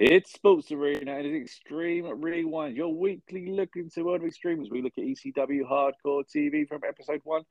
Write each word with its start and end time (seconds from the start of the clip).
It's 0.00 0.32
Sports 0.32 0.70
Arena 0.70 1.16
and 1.16 1.26
it's 1.26 1.50
Extreme 1.50 2.20
Rewind, 2.20 2.76
your 2.76 2.94
weekly 2.94 3.48
look 3.50 3.70
into 3.74 4.04
World 4.04 4.20
of 4.20 4.28
Extreme 4.28 4.62
as 4.62 4.70
we 4.70 4.80
look 4.80 4.92
at 4.96 5.02
ECW 5.02 5.62
Hardcore 5.68 6.22
TV 6.24 6.68
from 6.68 6.82
episode 6.86 7.20
one 7.24 7.42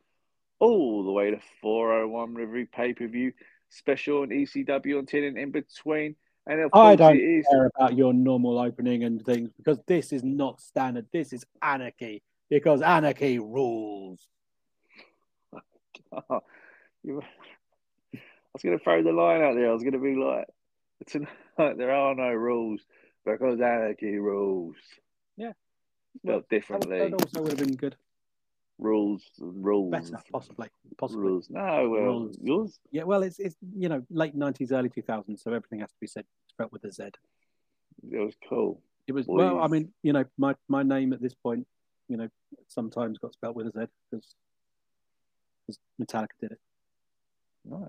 all 0.57 1.03
the 1.03 1.11
way 1.11 1.31
to 1.31 1.41
401 1.61 2.35
review 2.35 2.65
pay 2.65 2.93
per 2.93 3.05
view 3.05 3.33
special 3.67 4.21
on 4.21 4.29
ECW 4.29 4.97
on 4.97 5.05
TNN 5.05 5.27
and 5.27 5.37
in 5.37 5.51
between. 5.51 6.15
And 6.45 6.61
of 6.61 6.71
I 6.73 6.95
don't 6.95 7.19
is. 7.19 7.45
care 7.51 7.69
about 7.75 7.97
your 7.97 8.13
normal 8.13 8.57
opening 8.59 9.03
and 9.03 9.21
things 9.25 9.49
because 9.57 9.79
this 9.85 10.13
is 10.13 10.23
not 10.23 10.61
standard. 10.61 11.07
This 11.11 11.33
is 11.33 11.45
anarchy 11.61 12.23
because 12.49 12.81
anarchy 12.81 13.39
rules. 13.39 14.25
I 16.13 16.39
was 17.11 18.63
going 18.63 18.77
to 18.77 18.81
throw 18.81 19.03
the 19.03 19.11
line 19.11 19.41
out 19.41 19.55
there. 19.55 19.69
I 19.69 19.73
was 19.73 19.83
going 19.83 19.91
to 19.91 19.99
be 19.99 20.15
like, 20.15 20.47
tonight 21.07 21.77
there 21.77 21.91
are 21.91 22.15
no 22.15 22.29
rules 22.31 22.81
because 23.25 23.59
anarchy 23.59 24.17
rules. 24.17 24.75
Yeah. 25.37 25.51
Spelled 26.23 26.43
That, 26.43 26.49
differently. 26.49 26.99
that 26.99 27.13
also 27.13 27.41
would 27.41 27.51
have 27.51 27.59
been 27.67 27.75
good. 27.75 27.95
rules 28.79 29.23
rules. 29.39 29.91
Better, 29.91 30.23
possibly. 30.31 30.67
Possibly. 30.97 31.25
Rules. 31.25 31.49
No, 31.49 31.89
well, 31.89 32.01
Rules. 32.01 32.37
yours. 32.41 32.79
Yeah, 32.91 33.03
well, 33.03 33.23
it's 33.23 33.39
it's 33.39 33.55
you 33.75 33.89
know 33.89 34.03
late 34.09 34.35
nineties, 34.35 34.71
early 34.71 34.89
two 34.89 35.01
thousands, 35.01 35.43
so 35.43 35.53
everything 35.53 35.79
has 35.81 35.89
to 35.89 35.99
be 36.01 36.07
said 36.07 36.25
spelt 36.49 36.71
with 36.71 36.83
a 36.85 36.91
Z. 36.91 37.03
It 38.11 38.17
was 38.19 38.35
cool. 38.49 38.81
It 39.07 39.13
was 39.13 39.25
well, 39.27 39.61
I 39.61 39.67
mean, 39.67 39.93
you 40.03 40.13
know, 40.13 40.25
my 40.37 40.55
my 40.67 40.83
name 40.83 41.13
at 41.13 41.21
this 41.21 41.33
point, 41.33 41.65
you 42.07 42.17
know, 42.17 42.29
sometimes 42.67 43.17
got 43.19 43.33
spelt 43.33 43.55
with 43.55 43.67
a 43.67 43.71
Z 43.71 43.85
because 44.11 44.35
Metallica 46.01 46.35
did 46.41 46.51
it. 46.53 46.59
Nice. 47.65 47.81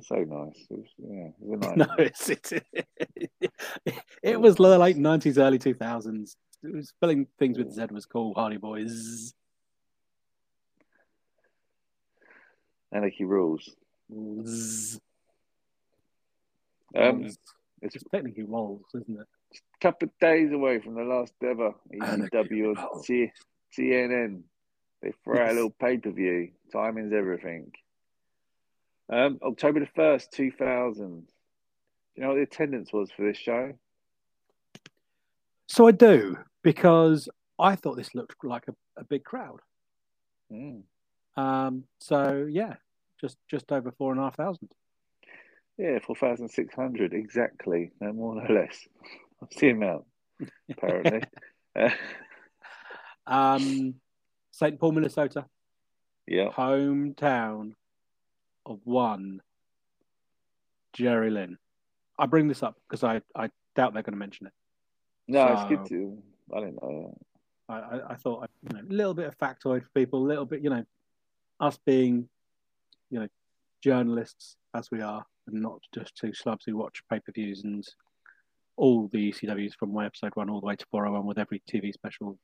So 0.00 0.16
nice. 0.16 0.66
It 0.70 0.78
was, 0.78 0.88
yeah, 0.98 1.26
it 1.26 1.34
was 1.40 1.60
nice. 1.76 1.76
No, 1.76 1.94
it's, 1.98 2.30
it's 2.30 2.52
it 4.22 4.40
was 4.40 4.56
the 4.56 4.78
late 4.78 4.96
nineties, 4.96 5.38
early 5.38 5.58
two 5.58 5.74
thousands. 5.74 6.36
It 6.64 6.74
was 6.74 6.88
spelling 6.88 7.26
things 7.38 7.58
with 7.58 7.72
Z 7.72 7.86
was 7.90 8.06
cool. 8.06 8.32
Hardy 8.34 8.56
Boys. 8.56 9.34
Anarchy 12.92 13.24
rules. 13.24 13.68
Zzz. 14.12 15.00
Um, 16.94 17.24
it's 17.24 17.38
It's 17.80 18.04
technically 18.12 18.44
rolls, 18.44 18.84
isn't 18.94 19.20
it? 19.20 19.26
a 19.54 19.78
couple 19.80 20.06
of 20.08 20.18
days 20.20 20.52
away 20.52 20.78
from 20.78 20.94
the 20.94 21.02
last 21.02 21.32
ever 21.42 21.74
ECW 21.92 22.76
or. 22.76 23.02
T- 23.02 23.32
TNN. 23.76 24.42
They 25.02 25.12
throw 25.24 25.42
out 25.42 25.50
a 25.50 25.54
little 25.54 25.70
pay 25.70 25.96
per 25.98 26.10
view. 26.10 26.50
Timing's 26.72 27.12
everything. 27.12 27.72
Um, 29.12 29.38
October 29.42 29.80
the 29.80 29.86
first, 29.94 30.32
two 30.32 30.50
thousand. 30.50 31.26
Do 31.26 31.26
you 32.16 32.22
know 32.22 32.28
what 32.30 32.36
the 32.36 32.42
attendance 32.42 32.92
was 32.92 33.10
for 33.10 33.26
this 33.26 33.36
show? 33.36 33.74
So 35.68 35.86
I 35.86 35.92
do 35.92 36.38
because 36.62 37.28
I 37.58 37.76
thought 37.76 37.96
this 37.96 38.14
looked 38.14 38.42
like 38.42 38.64
a, 38.68 38.74
a 38.98 39.04
big 39.04 39.22
crowd. 39.22 39.60
Mm. 40.50 40.82
Um, 41.36 41.84
so 42.00 42.48
yeah, 42.50 42.74
just 43.20 43.36
just 43.50 43.70
over 43.70 43.92
four 43.92 44.12
and 44.12 44.20
a 44.20 44.24
half 44.24 44.36
thousand. 44.36 44.70
Yeah, 45.76 45.98
four 45.98 46.16
thousand 46.16 46.48
six 46.48 46.74
hundred 46.74 47.12
exactly, 47.12 47.92
no 48.00 48.14
more 48.14 48.34
no 48.34 48.54
less. 48.54 48.88
That's 49.42 49.56
the 49.56 49.70
amount, 49.70 50.04
apparently. 50.70 51.22
Um, 53.24 53.94
St. 54.50 54.80
Paul, 54.80 54.90
Minnesota, 54.90 55.46
yeah, 56.26 56.48
hometown 56.48 57.74
of 58.66 58.80
one 58.84 59.40
Jerry 60.92 61.30
Lynn. 61.30 61.58
I 62.18 62.26
bring 62.26 62.48
this 62.48 62.62
up 62.62 62.76
because 62.88 63.02
I, 63.04 63.20
I 63.34 63.48
doubt 63.74 63.94
they're 63.94 64.02
going 64.02 64.12
to 64.14 64.18
mention 64.18 64.46
it. 64.46 64.52
no, 65.28 65.46
it's 65.52 65.62
So- 65.62 65.68
good 65.68 65.86
to. 65.86 66.22
I 66.54 66.60
didn't 66.60 66.82
know 66.82 67.16
I, 67.68 67.74
I, 67.74 68.00
I 68.10 68.14
thought 68.16 68.50
you 68.68 68.76
know, 68.76 68.82
a 68.86 68.92
little 68.92 69.14
bit 69.14 69.26
of 69.26 69.38
factoid 69.38 69.82
for 69.84 69.88
people, 69.94 70.22
a 70.22 70.26
little 70.28 70.44
bit, 70.44 70.60
you 70.62 70.68
know, 70.68 70.84
us 71.60 71.78
being, 71.86 72.28
you 73.10 73.20
know, 73.20 73.28
journalists 73.82 74.56
as 74.74 74.90
we 74.90 75.00
are, 75.00 75.24
and 75.46 75.62
not 75.62 75.78
just 75.94 76.14
two 76.16 76.34
slubs 76.34 76.64
who 76.66 76.76
watch 76.76 77.02
pay 77.10 77.20
per 77.20 77.32
views 77.32 77.62
and 77.64 77.86
all 78.76 79.08
the 79.12 79.32
ECWs 79.32 79.74
from 79.78 79.92
my 79.94 80.04
episode 80.06 80.32
one 80.34 80.50
all 80.50 80.60
the 80.60 80.66
way 80.66 80.76
to 80.76 80.84
401 80.90 81.24
with 81.26 81.38
every 81.38 81.62
TV 81.70 81.92
special, 81.94 82.36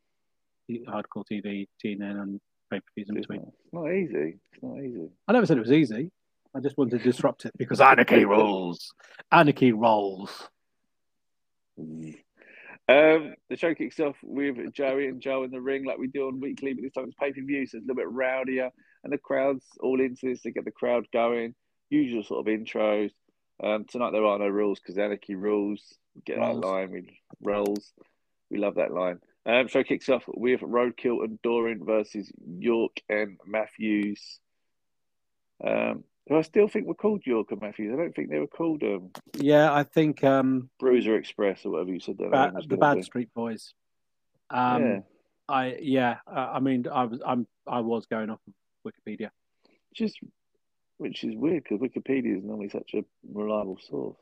hardcore 0.71 1.25
TV, 1.31 1.67
TNN, 1.85 2.23
and 2.23 2.41
pay 2.71 2.79
per 2.79 2.87
views 2.95 3.09
in 3.11 3.17
between. 3.17 3.41
it's 3.41 3.73
not 3.73 3.91
easy. 3.93 4.39
It's 4.53 4.63
not 4.63 4.79
easy. 4.79 5.09
I 5.29 5.33
never 5.33 5.45
said 5.45 5.59
it 5.59 5.61
was 5.61 5.73
easy. 5.73 6.11
I 6.57 6.61
just 6.61 6.79
wanted 6.79 6.99
to 6.99 7.05
disrupt 7.05 7.45
it 7.45 7.53
because 7.57 7.81
anarchy 7.81 8.25
rules. 8.25 8.93
Anarchy 9.31 9.73
rolls. 9.73 10.49
Um, 11.79 13.35
the 13.51 13.57
show 13.57 13.75
kicks 13.75 14.01
off 14.01 14.17
with 14.23 14.73
Joey 14.73 15.09
and 15.09 15.21
Joe 15.21 15.43
in 15.43 15.51
the 15.51 15.61
ring, 15.61 15.85
like 15.85 15.99
we 15.99 16.07
do 16.09 16.29
on 16.29 16.41
weekly, 16.41 16.73
but 16.73 16.83
this 16.83 16.95
time 16.95 17.05
it's 17.05 17.15
pay 17.15 17.33
per 17.33 17.43
view, 17.43 17.67
so 17.67 17.77
it's 17.77 17.85
a 17.87 17.93
little 17.93 18.03
bit 18.03 18.11
rowdier, 18.11 18.71
and 19.05 19.13
the 19.13 19.19
crowd's 19.19 19.67
all 19.81 20.01
into 20.01 20.27
this 20.27 20.41
to 20.43 20.51
get 20.51 20.65
the 20.65 20.71
crowd 20.71 21.07
going. 21.13 21.55
Usual 21.91 22.25
sort 22.25 22.49
of 22.49 22.53
intros. 22.53 23.11
Um, 23.63 23.85
tonight 23.85 24.13
there 24.13 24.25
are 24.25 24.39
no 24.39 24.49
rules 24.49 24.81
because 24.81 24.97
anarchy 24.97 25.35
rules. 25.35 25.83
Get 26.25 26.39
Rolls. 26.39 26.61
that 26.61 26.67
line, 26.67 26.91
we 26.91 27.21
rolls. 27.43 27.93
We 28.51 28.59
love 28.59 28.77
that 28.77 28.93
line. 28.93 29.21
Um, 29.45 29.69
show 29.69 29.85
kicks 29.85 30.09
off 30.09 30.25
with 30.27 30.61
Roadkill 30.61 31.23
and 31.23 31.41
Doring 31.43 31.85
versus 31.85 32.33
York 32.59 33.01
and 33.09 33.39
Matthews. 33.47 34.41
Um, 35.65 36.05
who 36.29 36.37
I 36.37 36.43
still 36.43 36.69
think 36.69 36.87
we're 36.87 36.95
called 36.95 37.23
York 37.25 37.51
and 37.51 37.61
Matthews. 37.61 37.93
I 37.93 37.97
don't 37.97 38.15
think 38.15 38.31
they 38.31 38.39
were 38.39 38.47
called 38.47 38.83
um, 38.83 39.11
Yeah, 39.35 39.73
I 39.73 39.83
think 39.83 40.23
um, 40.23 40.69
Bruiser 40.79 41.17
Express 41.17 41.65
or 41.65 41.73
whatever 41.73 41.91
you 41.91 42.01
said. 42.01 42.19
That 42.19 42.31
ba- 42.31 42.53
the 42.67 42.77
Bad. 42.77 43.03
Street 43.05 43.33
Boys. 43.35 43.73
Um, 44.51 44.83
yeah. 44.83 45.01
I 45.49 45.77
yeah, 45.81 46.17
uh, 46.27 46.51
I 46.55 46.61
mean, 46.61 46.87
I 46.93 47.05
was 47.05 47.21
I'm 47.27 47.47
I 47.67 47.81
was 47.81 48.07
going 48.07 48.29
off 48.31 48.41
of 48.47 48.53
Wikipedia. 48.87 49.31
just 49.95 50.19
which 50.99 51.25
is 51.25 51.35
weird 51.35 51.65
because 51.65 51.79
Wikipedia 51.79 52.37
is 52.37 52.45
normally 52.45 52.69
such 52.69 52.93
a 52.95 53.05
reliable 53.33 53.79
source. 53.89 54.19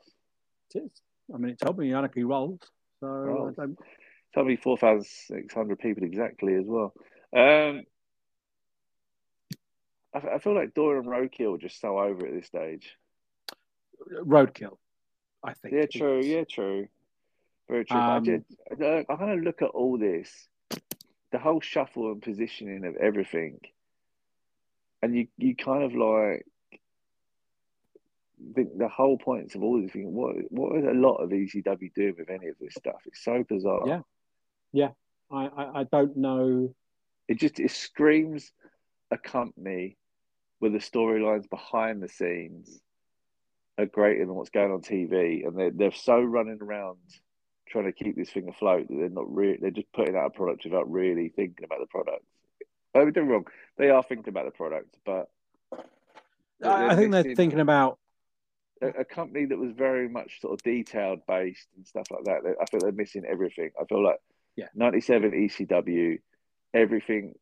It 0.73 0.83
is. 0.85 0.91
I 1.33 1.37
mean, 1.37 1.51
it 1.51 1.59
told 1.59 1.77
me 1.77 1.93
Anarchy 1.93 2.23
rolls, 2.23 2.61
so 3.01 3.07
Rolls. 3.07 3.55
I 3.57 3.61
don't, 3.63 3.79
Tell 4.33 4.45
me 4.45 4.55
four 4.55 4.77
thousand 4.77 5.05
six 5.27 5.53
hundred 5.53 5.79
people 5.79 6.03
exactly 6.03 6.53
as 6.53 6.65
well. 6.65 6.93
Um, 7.35 7.83
I, 10.13 10.19
I 10.35 10.39
feel 10.39 10.55
like 10.55 10.73
Dora 10.73 10.99
and 10.99 11.07
Roadkill 11.07 11.55
are 11.55 11.59
just 11.59 11.79
so 11.81 11.99
over 11.99 12.25
at 12.25 12.33
this 12.33 12.47
stage. 12.47 12.95
roadkill. 14.11 14.77
I 15.43 15.53
think. 15.53 15.73
Yeah, 15.73 15.85
true. 15.91 16.21
Yeah, 16.21 16.43
true. 16.49 16.87
Very 17.69 17.85
true. 17.85 17.97
But 17.97 18.03
I 18.03 18.17
Um, 18.17 18.23
did. 18.23 18.45
I, 18.71 19.03
kind 19.15 19.31
of 19.31 19.43
look 19.43 19.61
at 19.61 19.69
all 19.69 19.97
this, 19.97 20.47
the 21.31 21.39
whole 21.39 21.61
shuffle 21.61 22.11
and 22.11 22.21
positioning 22.21 22.85
of 22.85 22.95
everything, 22.95 23.59
and 25.01 25.15
you 25.15 25.27
you 25.37 25.55
kind 25.55 25.83
of 25.83 25.93
like 25.93 26.45
think 28.53 28.77
the 28.77 28.87
whole 28.87 29.17
points 29.17 29.55
of 29.55 29.63
all 29.63 29.81
this 29.81 29.91
thing. 29.91 30.13
What 30.13 30.35
what 30.49 30.77
is 30.77 30.85
a 30.85 30.91
lot 30.91 31.15
of 31.17 31.29
ECW 31.29 31.93
doing 31.93 32.15
with 32.17 32.29
any 32.29 32.47
of 32.47 32.55
this 32.59 32.73
stuff? 32.75 33.01
It's 33.05 33.23
so 33.23 33.43
bizarre. 33.47 34.03
Yeah. 34.71 34.89
I, 35.29 35.47
I 35.47 35.79
I 35.81 35.83
don't 35.83 36.15
know. 36.15 36.73
It 37.27 37.39
just 37.39 37.59
it 37.59 37.71
screams 37.71 38.51
a 39.11 39.17
company 39.17 39.97
where 40.59 40.71
the 40.71 40.79
storylines 40.79 41.49
behind 41.49 42.01
the 42.01 42.09
scenes 42.09 42.81
are 43.77 43.85
greater 43.85 44.25
than 44.25 44.35
what's 44.35 44.49
going 44.49 44.71
on 44.71 44.81
TV, 44.81 45.45
and 45.45 45.57
they're 45.57 45.71
they're 45.71 45.91
so 45.91 46.19
running 46.19 46.59
around 46.61 46.97
trying 47.67 47.85
to 47.85 47.91
keep 47.91 48.15
this 48.15 48.29
thing 48.29 48.47
afloat 48.49 48.87
that 48.87 48.95
they're 48.95 49.09
not 49.09 49.33
really 49.33 49.57
they're 49.61 49.71
just 49.71 49.91
putting 49.91 50.15
out 50.15 50.27
a 50.27 50.29
product 50.29 50.63
without 50.63 50.89
really 50.89 51.29
thinking 51.29 51.65
about 51.65 51.79
the 51.79 51.85
product. 51.87 52.23
Oh, 52.95 53.01
don't 53.01 53.13
get 53.13 53.23
me 53.23 53.29
wrong, 53.29 53.45
they 53.77 53.89
are 53.89 54.01
thinking 54.01 54.29
about 54.29 54.45
the 54.45 54.51
product, 54.51 54.95
but 55.05 55.29
I, 56.63 56.87
I 56.87 56.95
think 56.95 57.11
they're 57.11 57.35
thinking 57.35 57.59
about 57.59 57.99
a, 58.81 58.87
a 58.87 59.05
company 59.05 59.45
that 59.45 59.57
was 59.57 59.71
very 59.73 60.07
much 60.09 60.41
sort 60.41 60.53
of 60.53 60.63
detailed 60.63 61.19
based 61.27 61.67
and 61.75 61.85
stuff 61.85 62.07
like 62.09 62.23
that. 62.23 62.55
I 62.59 62.65
feel 62.65 62.79
they're 62.79 62.91
missing 62.91 63.25
everything. 63.29 63.71
I 63.79 63.85
feel 63.85 64.03
like 64.03 64.19
Yeah. 64.55 64.67
97 64.73 65.31
ECW, 65.31 66.19
everything 66.73 67.35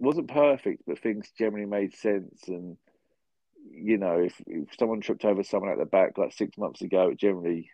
wasn't 0.00 0.28
perfect, 0.28 0.82
but 0.86 0.98
things 0.98 1.30
generally 1.38 1.66
made 1.66 1.94
sense. 1.96 2.42
And, 2.48 2.76
you 3.70 3.98
know, 3.98 4.18
if, 4.20 4.34
if 4.46 4.68
someone 4.78 5.00
tripped 5.00 5.24
over 5.24 5.42
someone 5.42 5.70
at 5.70 5.78
the 5.78 5.84
back 5.84 6.18
like 6.18 6.32
six 6.32 6.56
months 6.56 6.82
ago, 6.82 7.08
it 7.08 7.18
generally 7.18 7.70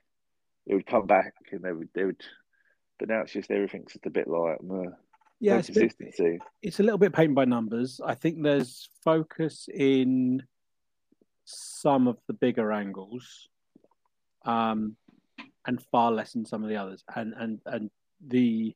it 0.66 0.74
would 0.74 0.86
come 0.86 1.06
back 1.06 1.34
and 1.52 1.62
they 1.62 1.72
would, 1.72 1.88
they 1.94 2.04
would, 2.04 2.20
but 2.98 3.08
now 3.08 3.20
it's 3.20 3.32
just 3.32 3.50
everything's 3.50 3.92
just 3.92 4.06
a 4.06 4.10
bit 4.10 4.26
like, 4.26 4.58
yeah. 5.38 5.54
no 5.54 5.58
It's 5.58 5.68
a, 5.68 5.72
bit, 5.72 5.94
it's 6.62 6.80
a 6.80 6.82
little 6.82 6.98
bit 6.98 7.12
paint 7.12 7.34
by 7.34 7.44
numbers. 7.44 8.00
I 8.04 8.14
think 8.14 8.42
there's 8.42 8.88
focus 9.04 9.68
in 9.72 10.42
some 11.44 12.08
of 12.08 12.18
the 12.26 12.32
bigger 12.32 12.72
angles, 12.72 13.48
um, 14.44 14.96
and 15.66 15.82
far 15.92 16.10
less 16.10 16.34
in 16.34 16.46
some 16.46 16.62
of 16.62 16.68
the 16.68 16.76
others. 16.76 17.04
And 17.14 17.34
and 17.36 17.60
and 17.66 17.90
the 18.26 18.74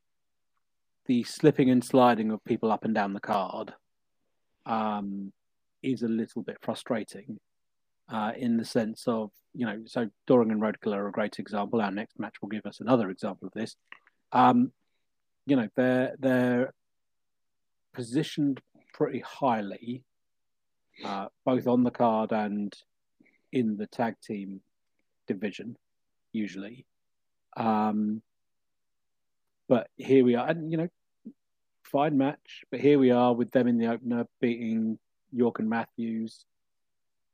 the 1.11 1.25
slipping 1.25 1.69
and 1.71 1.83
sliding 1.83 2.31
of 2.31 2.45
people 2.45 2.71
up 2.71 2.85
and 2.85 2.95
down 2.95 3.15
the 3.15 3.19
card 3.19 3.75
um, 4.65 5.33
is 5.83 6.05
a 6.05 6.09
little 6.09 6.41
bit 6.41 6.57
frustrating. 6.63 7.41
uh, 8.11 8.33
in 8.37 8.57
the 8.57 8.65
sense 8.65 9.05
of 9.07 9.31
you 9.53 9.67
know, 9.67 9.83
so 9.87 10.09
Doring 10.27 10.51
and 10.51 10.61
Roadkill 10.61 10.95
are 10.95 11.09
a 11.09 11.13
great 11.13 11.39
example. 11.39 11.81
Our 11.81 11.91
next 11.91 12.19
match 12.21 12.37
will 12.41 12.49
give 12.49 12.67
us 12.67 12.81
another 12.81 13.11
example 13.11 13.49
of 13.49 13.53
this. 13.53 13.75
Um, 14.33 14.73
you 15.47 15.57
know, 15.57 15.69
they're 15.77 16.15
they're 16.19 16.73
positioned 17.93 18.61
pretty 18.95 19.21
highly, 19.21 20.05
uh, 21.05 21.27
both 21.45 21.67
on 21.67 21.83
the 21.83 21.91
card 21.91 22.31
and 22.33 22.73
in 23.53 23.77
the 23.77 23.87
tag 23.87 24.15
team 24.23 24.61
division, 25.27 25.77
usually. 26.33 26.87
Um, 27.57 28.23
but 29.69 29.89
here 29.97 30.25
we 30.25 30.37
are, 30.37 30.49
and 30.49 30.71
you 30.71 30.79
know, 30.79 30.89
fine 31.91 32.17
match. 32.17 32.65
But 32.71 32.81
here 32.81 32.99
we 32.99 33.11
are 33.11 33.35
with 33.35 33.51
them 33.51 33.67
in 33.67 33.79
the 33.79 33.89
opener 33.89 34.27
beating 34.41 34.99
York 35.33 35.59
and 35.59 35.69
Matthews 35.69 36.45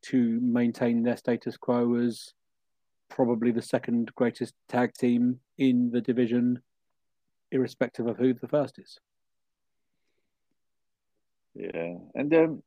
to 0.03 0.41
maintain 0.41 1.03
their 1.03 1.17
status 1.17 1.57
quo 1.57 1.97
as 1.97 2.33
probably 3.09 3.51
the 3.51 3.63
second 3.63 4.15
greatest 4.15 4.55
tag 4.69 4.95
team 4.95 5.41
in 5.59 5.91
the 5.91 6.01
division, 6.01 6.63
irrespective 7.51 8.07
of 8.07 8.17
who 8.17 8.35
the 8.35 8.49
first 8.49 8.79
is. 8.79 8.99
Yeah, 11.55 11.95
and 12.15 12.35
um, 12.35 12.63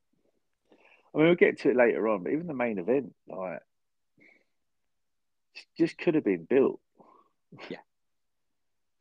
I 1.14 1.18
mean 1.18 1.28
we'll 1.28 1.36
get 1.36 1.60
to 1.60 1.70
it 1.70 1.76
later 1.76 2.08
on, 2.08 2.24
but 2.24 2.32
even 2.32 2.48
the 2.48 2.54
main 2.54 2.80
event, 2.80 3.14
like, 3.28 3.62
just 5.78 5.98
could 5.98 6.16
have 6.16 6.24
been 6.24 6.46
built. 6.46 6.80
Yeah. 7.70 7.78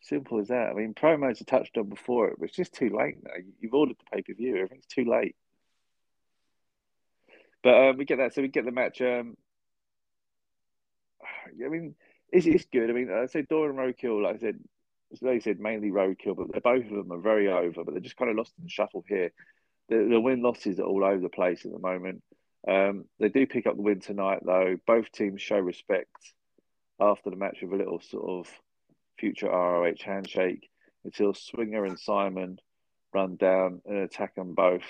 Simple 0.00 0.40
as 0.40 0.48
that. 0.48 0.70
I 0.70 0.74
mean, 0.74 0.94
promos 0.94 1.40
are 1.40 1.44
touched 1.44 1.76
on 1.76 1.88
before 1.88 2.28
it, 2.28 2.36
but 2.38 2.48
it's 2.48 2.56
just 2.56 2.72
too 2.72 2.90
late 2.96 3.16
now. 3.22 3.32
You've 3.60 3.74
ordered 3.74 3.96
the 3.98 4.16
pay 4.16 4.22
per 4.22 4.34
view, 4.34 4.56
everything's 4.56 4.86
too 4.86 5.04
late. 5.04 5.34
But 7.62 7.74
um, 7.74 7.96
we 7.96 8.04
get 8.04 8.18
that, 8.18 8.34
so 8.34 8.42
we 8.42 8.48
get 8.48 8.64
the 8.64 8.70
match. 8.70 9.00
Um, 9.00 9.36
I 11.64 11.68
mean, 11.68 11.94
it's, 12.30 12.46
it's 12.46 12.66
good. 12.66 12.90
I 12.90 12.92
mean, 12.92 13.10
I 13.12 13.26
said 13.26 13.48
Doring 13.48 13.76
Roadkill, 13.76 14.22
like 14.22 14.36
I 14.36 14.38
said, 14.38 14.58
like 15.20 15.36
I 15.36 15.38
said, 15.40 15.58
mainly 15.58 15.90
Roadkill, 15.90 16.36
but 16.36 16.52
they're, 16.52 16.60
both 16.60 16.84
of 16.84 16.90
them 16.90 17.12
are 17.12 17.20
very 17.20 17.48
over, 17.48 17.84
but 17.84 17.92
they're 17.92 18.00
just 18.00 18.16
kind 18.16 18.30
of 18.30 18.36
lost 18.36 18.52
in 18.58 18.64
the 18.64 18.70
shuffle 18.70 19.04
here. 19.08 19.32
The, 19.88 20.06
the 20.10 20.20
win 20.20 20.42
losses 20.42 20.78
are 20.78 20.84
all 20.84 21.04
over 21.04 21.20
the 21.20 21.28
place 21.30 21.64
at 21.64 21.72
the 21.72 21.78
moment. 21.78 22.22
Um, 22.66 23.06
they 23.18 23.30
do 23.30 23.46
pick 23.46 23.66
up 23.66 23.76
the 23.76 23.82
win 23.82 24.00
tonight, 24.00 24.40
though. 24.44 24.76
Both 24.86 25.10
teams 25.12 25.40
show 25.40 25.58
respect 25.58 26.10
after 27.00 27.30
the 27.30 27.36
match 27.36 27.58
with 27.62 27.72
a 27.72 27.76
little 27.76 28.00
sort 28.00 28.46
of 28.46 28.52
future 29.19 29.49
ROH 29.49 29.94
handshake 30.05 30.69
until 31.05 31.35
Swinger 31.35 31.85
and 31.85 31.99
Simon 31.99 32.59
run 33.15 33.37
down 33.37 33.81
and 33.87 33.99
attack 33.99 34.35
them 34.35 34.55
both. 34.55 34.82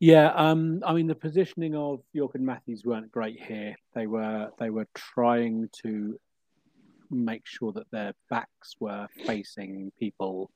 Yeah, 0.00 0.32
um, 0.34 0.82
I 0.84 0.92
mean 0.92 1.06
the 1.06 1.14
positioning 1.14 1.74
of 1.74 2.00
York 2.12 2.34
and 2.34 2.44
Matthews 2.44 2.84
weren't 2.84 3.10
great 3.10 3.42
here. 3.42 3.76
They 3.94 4.06
were 4.06 4.50
they 4.58 4.70
were 4.70 4.86
trying 4.94 5.70
to 5.82 6.18
make 7.10 7.46
sure 7.46 7.72
that 7.72 7.90
their 7.90 8.12
backs 8.28 8.74
were 8.80 9.06
facing 9.26 9.92
people 9.98 10.50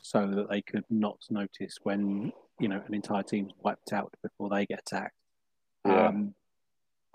so 0.00 0.26
that 0.26 0.50
they 0.50 0.62
could 0.62 0.84
not 0.90 1.18
notice 1.30 1.78
when 1.82 2.32
you 2.58 2.68
know 2.68 2.82
an 2.86 2.94
entire 2.94 3.22
team's 3.22 3.52
wiped 3.62 3.92
out 3.92 4.12
before 4.22 4.48
they 4.48 4.66
get 4.66 4.80
attacked. 4.80 5.14
Yeah. 5.86 6.08
Um, 6.08 6.34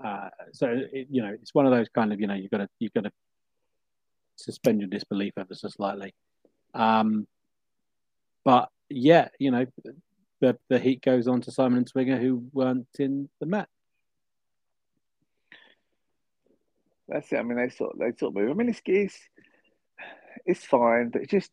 uh, 0.04 0.30
so 0.54 0.68
it, 0.70 1.08
you 1.10 1.22
know 1.22 1.34
it's 1.34 1.54
one 1.54 1.66
of 1.66 1.72
those 1.72 1.88
kind 1.90 2.14
of 2.14 2.20
you 2.20 2.28
know 2.28 2.34
you've 2.34 2.52
got 2.52 2.60
to 2.60 2.70
you've 2.80 2.94
got 2.94 3.04
to 3.04 3.12
suspend 4.36 4.80
your 4.80 4.90
disbelief 4.90 5.34
ever 5.38 5.54
so 5.54 5.68
slightly. 5.68 6.14
Um, 6.74 7.28
but 8.46 8.70
yeah, 8.90 9.30
you 9.40 9.52
know 9.52 9.66
the, 10.42 10.58
the 10.70 10.80
heat 10.80 11.02
goes 11.02 11.28
on 11.28 11.42
to 11.42 11.52
Simon 11.52 11.80
and 11.80 11.90
Swinger, 11.90 12.18
who 12.18 12.44
weren't 12.54 12.88
in 12.98 13.30
the 13.40 13.46
match. 13.46 13.68
That's 17.08 17.32
it. 17.32 17.38
I 17.38 17.44
mean, 17.44 17.58
they 17.58 17.70
sort 17.70 17.98
they 17.98 18.12
sort 18.18 18.32
of 18.32 18.36
move. 18.36 18.52
I 18.52 18.54
mean, 18.54 18.70
it's 18.70 18.82
it's, 18.86 19.20
it's 20.46 20.64
fine, 20.64 21.10
but 21.10 21.24
it 21.24 21.30
just 21.30 21.52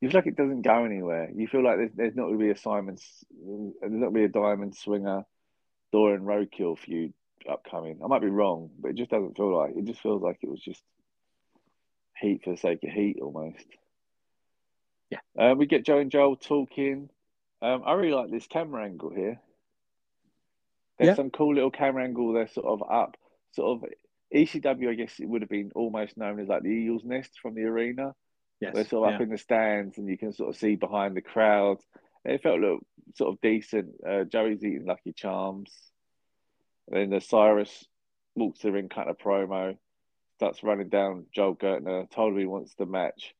you 0.00 0.10
feel 0.10 0.18
like 0.18 0.26
it 0.26 0.36
doesn't 0.36 0.62
go 0.62 0.84
anywhere. 0.84 1.30
You 1.34 1.46
feel 1.46 1.64
like 1.64 1.78
there's, 1.78 1.92
there's 1.94 2.16
not 2.16 2.24
going 2.24 2.38
to 2.38 2.44
be 2.44 2.50
a 2.50 2.56
Simon, 2.56 2.98
there's 3.30 3.72
not 3.80 4.12
going 4.12 4.14
to 4.14 4.18
be 4.18 4.24
a 4.24 4.28
Diamond 4.28 4.76
Swinger, 4.76 5.24
Doring 5.94 6.22
Roadkill 6.22 6.76
feud 6.76 7.14
upcoming. 7.48 8.00
I 8.02 8.08
might 8.08 8.20
be 8.20 8.26
wrong, 8.26 8.68
but 8.80 8.90
it 8.90 8.96
just 8.96 9.12
doesn't 9.12 9.36
feel 9.36 9.56
like 9.56 9.76
it. 9.76 9.84
Just 9.84 10.00
feels 10.00 10.20
like 10.20 10.38
it 10.42 10.50
was 10.50 10.60
just 10.60 10.82
heat 12.20 12.42
for 12.42 12.50
the 12.50 12.56
sake 12.56 12.80
of 12.82 12.90
heat, 12.90 13.18
almost. 13.22 13.64
Yeah. 15.08 15.18
Uh, 15.38 15.54
we 15.54 15.66
get 15.66 15.86
Joe 15.86 15.98
and 15.98 16.10
Joel 16.10 16.34
talking. 16.34 17.10
Um, 17.62 17.84
I 17.86 17.92
really 17.92 18.12
like 18.12 18.28
this 18.28 18.48
camera 18.48 18.84
angle 18.84 19.10
here. 19.10 19.40
There's 20.98 21.10
yeah. 21.10 21.14
some 21.14 21.30
cool 21.30 21.54
little 21.54 21.70
camera 21.70 22.02
angle. 22.02 22.32
They're 22.32 22.48
sort 22.48 22.66
of 22.66 22.82
up, 22.90 23.16
sort 23.52 23.84
of 23.84 23.88
ECW. 24.34 24.90
I 24.90 24.94
guess 24.94 25.20
it 25.20 25.28
would 25.28 25.42
have 25.42 25.48
been 25.48 25.70
almost 25.76 26.16
known 26.16 26.40
as 26.40 26.48
like 26.48 26.64
the 26.64 26.70
Eagles 26.70 27.04
Nest 27.04 27.38
from 27.40 27.54
the 27.54 27.62
arena. 27.62 28.16
Yes, 28.60 28.74
they're 28.74 28.84
sort 28.84 29.06
of 29.06 29.12
yeah. 29.12 29.16
up 29.18 29.22
in 29.22 29.28
the 29.28 29.38
stands, 29.38 29.96
and 29.96 30.08
you 30.08 30.18
can 30.18 30.32
sort 30.32 30.48
of 30.48 30.56
see 30.56 30.74
behind 30.74 31.16
the 31.16 31.22
crowd. 31.22 31.78
It 32.24 32.42
felt 32.42 32.58
a 32.58 32.60
little 32.60 32.86
sort 33.16 33.34
of 33.34 33.40
decent. 33.40 33.94
Uh, 34.06 34.24
Joey's 34.24 34.64
eating 34.64 34.86
Lucky 34.86 35.12
Charms. 35.12 35.70
And 36.88 37.00
then 37.00 37.10
the 37.10 37.20
Cyrus 37.20 37.86
walks 38.34 38.60
the 38.60 38.72
ring, 38.72 38.88
cut 38.88 39.08
a 39.08 39.14
promo, 39.14 39.76
starts 40.36 40.62
running 40.62 40.88
down 40.88 41.26
Joel 41.34 41.56
Gertner. 41.56 42.10
Told 42.10 42.32
him 42.32 42.38
he 42.38 42.46
wants 42.46 42.74
the 42.74 42.86
match. 42.86 43.34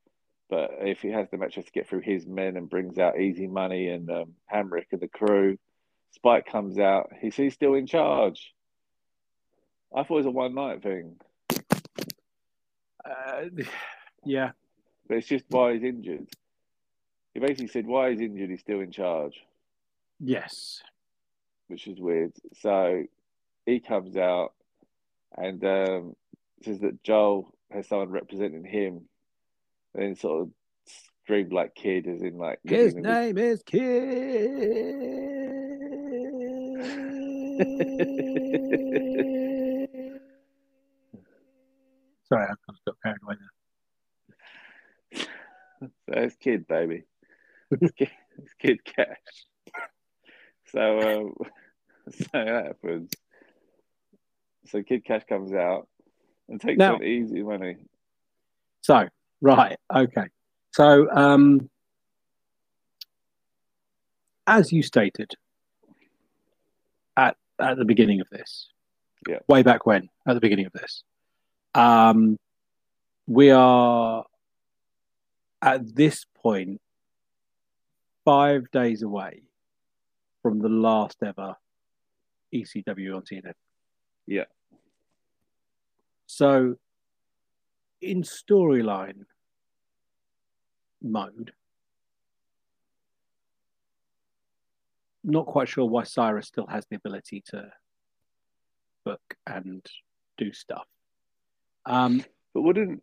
But 0.51 0.71
if 0.81 1.01
he 1.01 1.09
has 1.09 1.29
the 1.31 1.39
match, 1.39 1.55
has 1.55 1.65
to 1.65 1.73
get 1.73 1.89
through 1.89 2.01
his 2.01 2.27
men 2.27 2.57
and 2.57 2.69
brings 2.69 2.99
out 2.99 3.19
Easy 3.19 3.47
Money 3.47 3.89
and 3.89 4.11
um, 4.11 4.35
Hamrick 4.53 4.87
and 4.93 5.01
the 5.01 5.09
crew. 5.09 5.59
Spike 6.13 6.47
comes 6.47 6.79
out. 6.79 7.11
He's, 7.21 7.35
he's 7.35 7.55
still 7.55 7.75
in 7.75 7.87
charge. 7.87 8.55
I 9.95 10.03
thought 10.03 10.15
it 10.15 10.17
was 10.19 10.27
a 10.27 10.31
one 10.31 10.55
night 10.55 10.83
thing. 10.83 11.17
Uh, 13.05 13.45
yeah. 14.25 14.51
But 15.09 15.19
it's 15.19 15.29
just 15.29 15.45
why 15.49 15.75
he's 15.75 15.83
injured. 15.83 16.29
He 17.35 17.41
basically 17.41 17.67
said 17.67 17.87
why 17.87 18.11
he's 18.11 18.21
injured, 18.21 18.51
he's 18.51 18.61
still 18.61 18.81
in 18.81 18.93
charge. 18.93 19.45
Yes. 20.21 20.81
Which 21.67 21.89
is 21.89 21.99
weird. 21.99 22.33
So 22.61 23.05
he 23.67 23.81
comes 23.81 24.17
out 24.17 24.53
and 25.37 25.65
um, 25.65 26.15
says 26.63 26.79
that 26.81 27.03
Joel 27.03 27.53
has 27.71 27.89
someone 27.89 28.11
representing 28.11 28.65
him 28.65 29.09
and 29.95 30.17
sort 30.17 30.43
of 30.43 30.51
screamed 31.25 31.53
like 31.53 31.75
kid, 31.75 32.07
as 32.07 32.23
in 32.23 32.39
like 32.39 32.61
his 32.65 32.95
name 32.95 33.37
is 33.39 33.63
Kid. 33.65 33.81
Sorry, 42.29 42.45
I 42.45 42.47
kind 42.47 42.57
of 42.69 42.77
got 42.87 42.97
carried 43.03 43.23
away 43.23 43.35
there. 45.13 45.27
so 46.07 46.13
it's 46.23 46.37
Kid, 46.37 46.67
baby. 46.67 47.05
It's, 47.81 48.55
kid, 48.59 48.85
Cash. 48.85 49.07
So, 50.67 51.01
um, 51.01 51.35
so 52.11 52.25
that 52.33 52.47
happens. 52.47 53.11
So 54.67 54.83
Kid 54.83 55.05
Cash 55.05 55.25
comes 55.29 55.53
out 55.53 55.89
and 56.49 56.61
takes 56.61 56.79
now, 56.79 56.95
on 56.95 57.05
easy 57.05 57.43
money. 57.43 57.77
So 58.81 59.09
Right. 59.45 59.77
Okay. 59.95 60.25
So, 60.73 61.07
um, 61.11 61.69
as 64.47 64.73
you 64.73 64.83
stated 64.83 65.33
at 67.15 67.37
at 67.59 67.77
the 67.77 67.85
beginning 67.85 68.23
of 68.23 68.29
this, 68.31 68.71
yeah, 69.29 69.41
way 69.47 69.63
back 69.63 69.85
when, 69.85 70.09
at 70.27 70.33
the 70.33 70.41
beginning 70.41 70.65
of 70.65 70.73
this, 70.73 71.03
um, 71.75 72.39
we 73.27 73.51
are 73.51 74.25
at 75.61 75.95
this 75.95 76.25
point 76.43 76.81
five 78.25 78.71
days 78.71 79.03
away 79.03 79.43
from 80.43 80.61
the 80.61 80.69
last 80.69 81.19
ever 81.25 81.57
ECW 82.55 83.17
on 83.17 83.23
TNN. 83.23 83.53
Yeah. 84.27 84.45
So, 86.27 86.77
in 88.01 88.23
storyline, 88.23 89.25
mode. 91.03 91.53
Not 95.23 95.47
quite 95.47 95.69
sure 95.69 95.87
why 95.87 96.05
Cyrus 96.05 96.49
still 96.49 96.67
has 96.67 96.87
the 96.91 96.97
ability 96.97 97.43
to 97.49 97.73
book 99.05 99.23
and 99.47 99.87
do 100.37 100.53
stuff. 100.53 100.87
Um, 101.87 102.25
but 102.53 102.63
wouldn't 102.63 103.03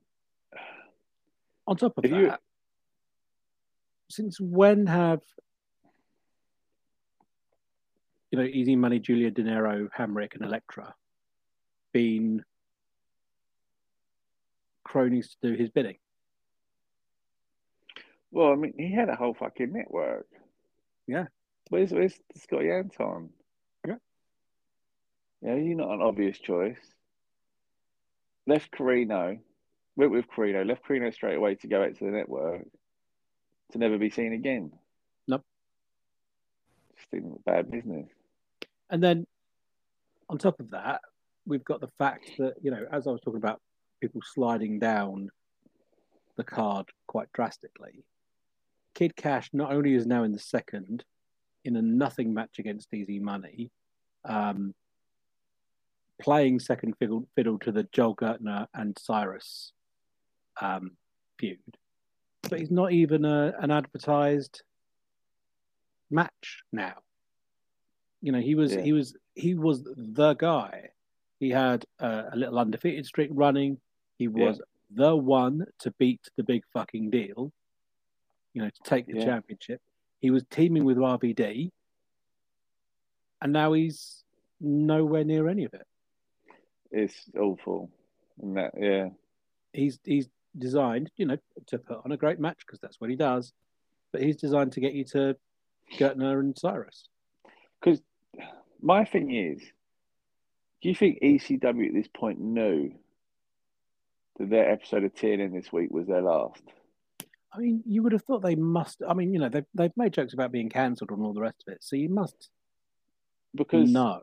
on 1.67 1.77
top 1.77 1.97
of 1.97 2.03
that, 2.03 2.11
you... 2.11 2.33
since 4.11 4.39
when 4.39 4.85
have 4.87 5.21
you 8.31 8.39
know 8.39 8.45
Easy 8.45 8.75
Money, 8.75 8.99
Julio 9.05 9.29
Dinero, 9.29 9.89
Hamrick, 9.97 10.35
and 10.35 10.43
Elektra 10.43 10.93
been 11.93 12.43
cronies 14.83 15.35
to 15.41 15.51
do 15.51 15.57
his 15.57 15.69
bidding? 15.69 15.97
Well, 18.31 18.51
I 18.51 18.55
mean, 18.55 18.73
he 18.77 18.93
had 18.93 19.09
a 19.09 19.15
whole 19.15 19.33
fucking 19.33 19.73
network. 19.73 20.27
Yeah. 21.07 21.25
Where's 21.69 21.91
where's 21.91 22.19
Scotty 22.35 22.71
Anton? 22.71 23.29
Yeah. 23.87 23.95
Yeah, 25.41 25.55
you're 25.55 25.75
not 25.75 25.91
an 25.91 26.01
obvious 26.01 26.37
choice. 26.37 26.77
Left 28.47 28.71
Corino, 28.71 29.39
went 29.95 30.11
with 30.11 30.27
Corino, 30.27 30.65
left 30.65 30.85
Corino 30.85 31.13
straight 31.13 31.37
away 31.37 31.55
to 31.55 31.67
go 31.67 31.83
out 31.83 31.97
to 31.97 32.05
the 32.05 32.11
network 32.11 32.65
to 33.71 33.77
never 33.77 33.97
be 33.97 34.09
seen 34.09 34.33
again. 34.33 34.71
Nope. 35.27 35.43
Just 36.97 37.09
think 37.09 37.43
bad 37.45 37.71
business. 37.71 38.07
And 38.89 39.01
then 39.01 39.25
on 40.29 40.37
top 40.37 40.59
of 40.59 40.71
that, 40.71 41.01
we've 41.45 41.63
got 41.63 41.81
the 41.81 41.91
fact 41.97 42.31
that, 42.37 42.55
you 42.61 42.71
know, 42.71 42.85
as 42.91 43.07
I 43.07 43.11
was 43.11 43.21
talking 43.21 43.39
about 43.39 43.61
people 43.99 44.21
sliding 44.23 44.79
down 44.79 45.29
the 46.37 46.43
card 46.43 46.87
quite 47.07 47.31
drastically, 47.33 48.03
Kid 48.93 49.15
Cash 49.15 49.49
not 49.53 49.71
only 49.71 49.93
is 49.93 50.05
now 50.05 50.23
in 50.23 50.31
the 50.31 50.39
second 50.39 51.03
in 51.63 51.75
a 51.75 51.81
nothing 51.81 52.33
match 52.33 52.59
against 52.59 52.93
Easy 52.93 53.19
Money, 53.19 53.71
um, 54.25 54.73
playing 56.19 56.59
second 56.59 56.95
fiddle, 56.99 57.27
fiddle 57.35 57.57
to 57.59 57.71
the 57.71 57.87
Joel 57.91 58.15
Gertner 58.15 58.67
and 58.73 58.97
Cyrus 58.99 59.73
um, 60.59 60.91
feud, 61.39 61.59
but 62.51 62.59
he's 62.59 62.69
not 62.69 62.91
even 62.91 63.23
a, 63.23 63.53
an 63.59 63.71
advertised 63.71 64.61
match 66.11 66.63
now. 66.71 66.95
You 68.21 68.33
know, 68.33 68.41
he 68.41 68.53
was 68.55 68.73
Yeah. 68.75 68.81
he 68.81 68.91
was 68.93 69.15
he 69.33 69.55
was 69.55 69.81
the 69.95 70.33
guy. 70.35 70.89
He 71.39 71.49
had 71.49 71.85
a, 71.99 72.25
a 72.33 72.35
little 72.35 72.59
undefeated 72.59 73.05
streak 73.05 73.29
running. 73.33 73.79
He 74.17 74.27
was 74.27 74.61
the 74.93 75.15
one 75.15 75.65
to 75.79 75.91
beat 75.91 76.19
the 76.35 76.43
big 76.43 76.63
fucking 76.73 77.09
deal. 77.09 77.53
You 78.53 78.63
know, 78.63 78.69
to 78.69 78.83
take 78.83 79.07
the 79.07 79.17
Yeah. 79.19 79.25
championship. 79.25 79.81
He 80.19 80.29
was 80.29 80.43
teaming 80.51 80.83
with 80.83 80.97
RVD, 80.97 81.71
and 83.41 83.53
now 83.53 83.71
he's 83.73 84.23
nowhere 84.59 85.23
near 85.23 85.47
any 85.47 85.63
of 85.63 85.73
it. 85.73 85.87
It's 86.91 87.29
awful. 87.39 87.89
That, 88.43 88.73
yeah. 88.77 89.09
He's 89.71 89.99
he's 90.03 90.27
designed, 90.57 91.11
you 91.17 91.25
know, 91.25 91.37
to 91.67 91.77
put 91.77 91.99
on 92.03 92.11
a 92.11 92.17
great 92.17 92.39
match 92.39 92.59
because 92.65 92.79
that's 92.79 92.99
what 92.99 93.09
he 93.09 93.15
does. 93.15 93.53
But 94.11 94.21
he's 94.23 94.35
designed 94.35 94.73
to 94.73 94.81
get 94.81 94.93
you 94.93 95.05
to 95.05 95.35
Gertner 95.97 96.39
and 96.39 96.57
Cyrus. 96.57 97.07
Because 97.79 98.01
my 98.81 99.05
thing 99.05 99.33
is, 99.33 99.61
do 100.81 100.89
you 100.89 100.95
think 100.95 101.19
ECW 101.21 101.87
at 101.87 101.93
this 101.93 102.07
point 102.07 102.39
knew 102.39 102.93
that 104.39 104.49
their 104.49 104.69
episode 104.69 105.03
of 105.03 105.13
TNN 105.13 105.53
this 105.53 105.71
week 105.71 105.91
was 105.91 106.07
their 106.07 106.21
last? 106.21 106.61
I 107.53 107.59
mean, 107.59 107.83
you 107.85 108.01
would 108.03 108.13
have 108.13 108.23
thought 108.23 108.41
they 108.41 108.55
must. 108.55 109.01
I 109.07 109.13
mean, 109.13 109.33
you 109.33 109.39
know, 109.39 109.49
they've 109.49 109.65
they've 109.73 109.95
made 109.97 110.13
jokes 110.13 110.33
about 110.33 110.51
being 110.51 110.69
cancelled 110.69 111.11
and 111.11 111.21
all 111.21 111.33
the 111.33 111.41
rest 111.41 111.63
of 111.67 111.73
it, 111.73 111.83
so 111.83 111.95
you 111.95 112.09
must 112.09 112.49
Because 113.53 113.91
No. 113.91 114.21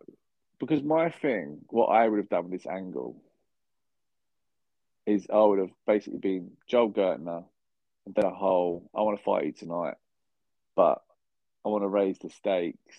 because 0.59 0.83
my 0.83 1.11
thing, 1.11 1.59
what 1.69 1.87
I 1.87 2.09
would 2.09 2.19
have 2.19 2.31
done 2.31 2.45
with 2.51 2.63
this 2.63 2.67
angle 2.67 3.23
is 5.09 5.27
I 5.33 5.39
would 5.39 5.59
have 5.59 5.73
basically 5.87 6.19
been 6.19 6.51
Joel 6.67 6.91
Gertner 6.91 7.45
and 8.05 8.15
done 8.15 8.27
a 8.27 8.35
whole 8.35 8.91
I 8.95 9.01
want 9.01 9.19
to 9.19 9.25
fight 9.25 9.47
you 9.47 9.53
tonight, 9.53 9.95
but 10.77 11.03
I 11.65 11.71
want 11.71 11.83
to 11.83 11.89
raise 11.89 12.19
the 12.19 12.29
stakes. 12.29 12.97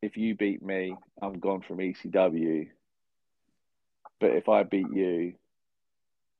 If 0.00 0.16
you 0.16 0.36
beat 0.36 0.62
me, 0.62 0.96
I'm 1.20 1.40
gone 1.40 1.62
from 1.62 1.78
ECW. 1.78 2.68
But 4.20 4.30
if 4.30 4.48
I 4.48 4.62
beat 4.62 4.86
you, 4.92 5.34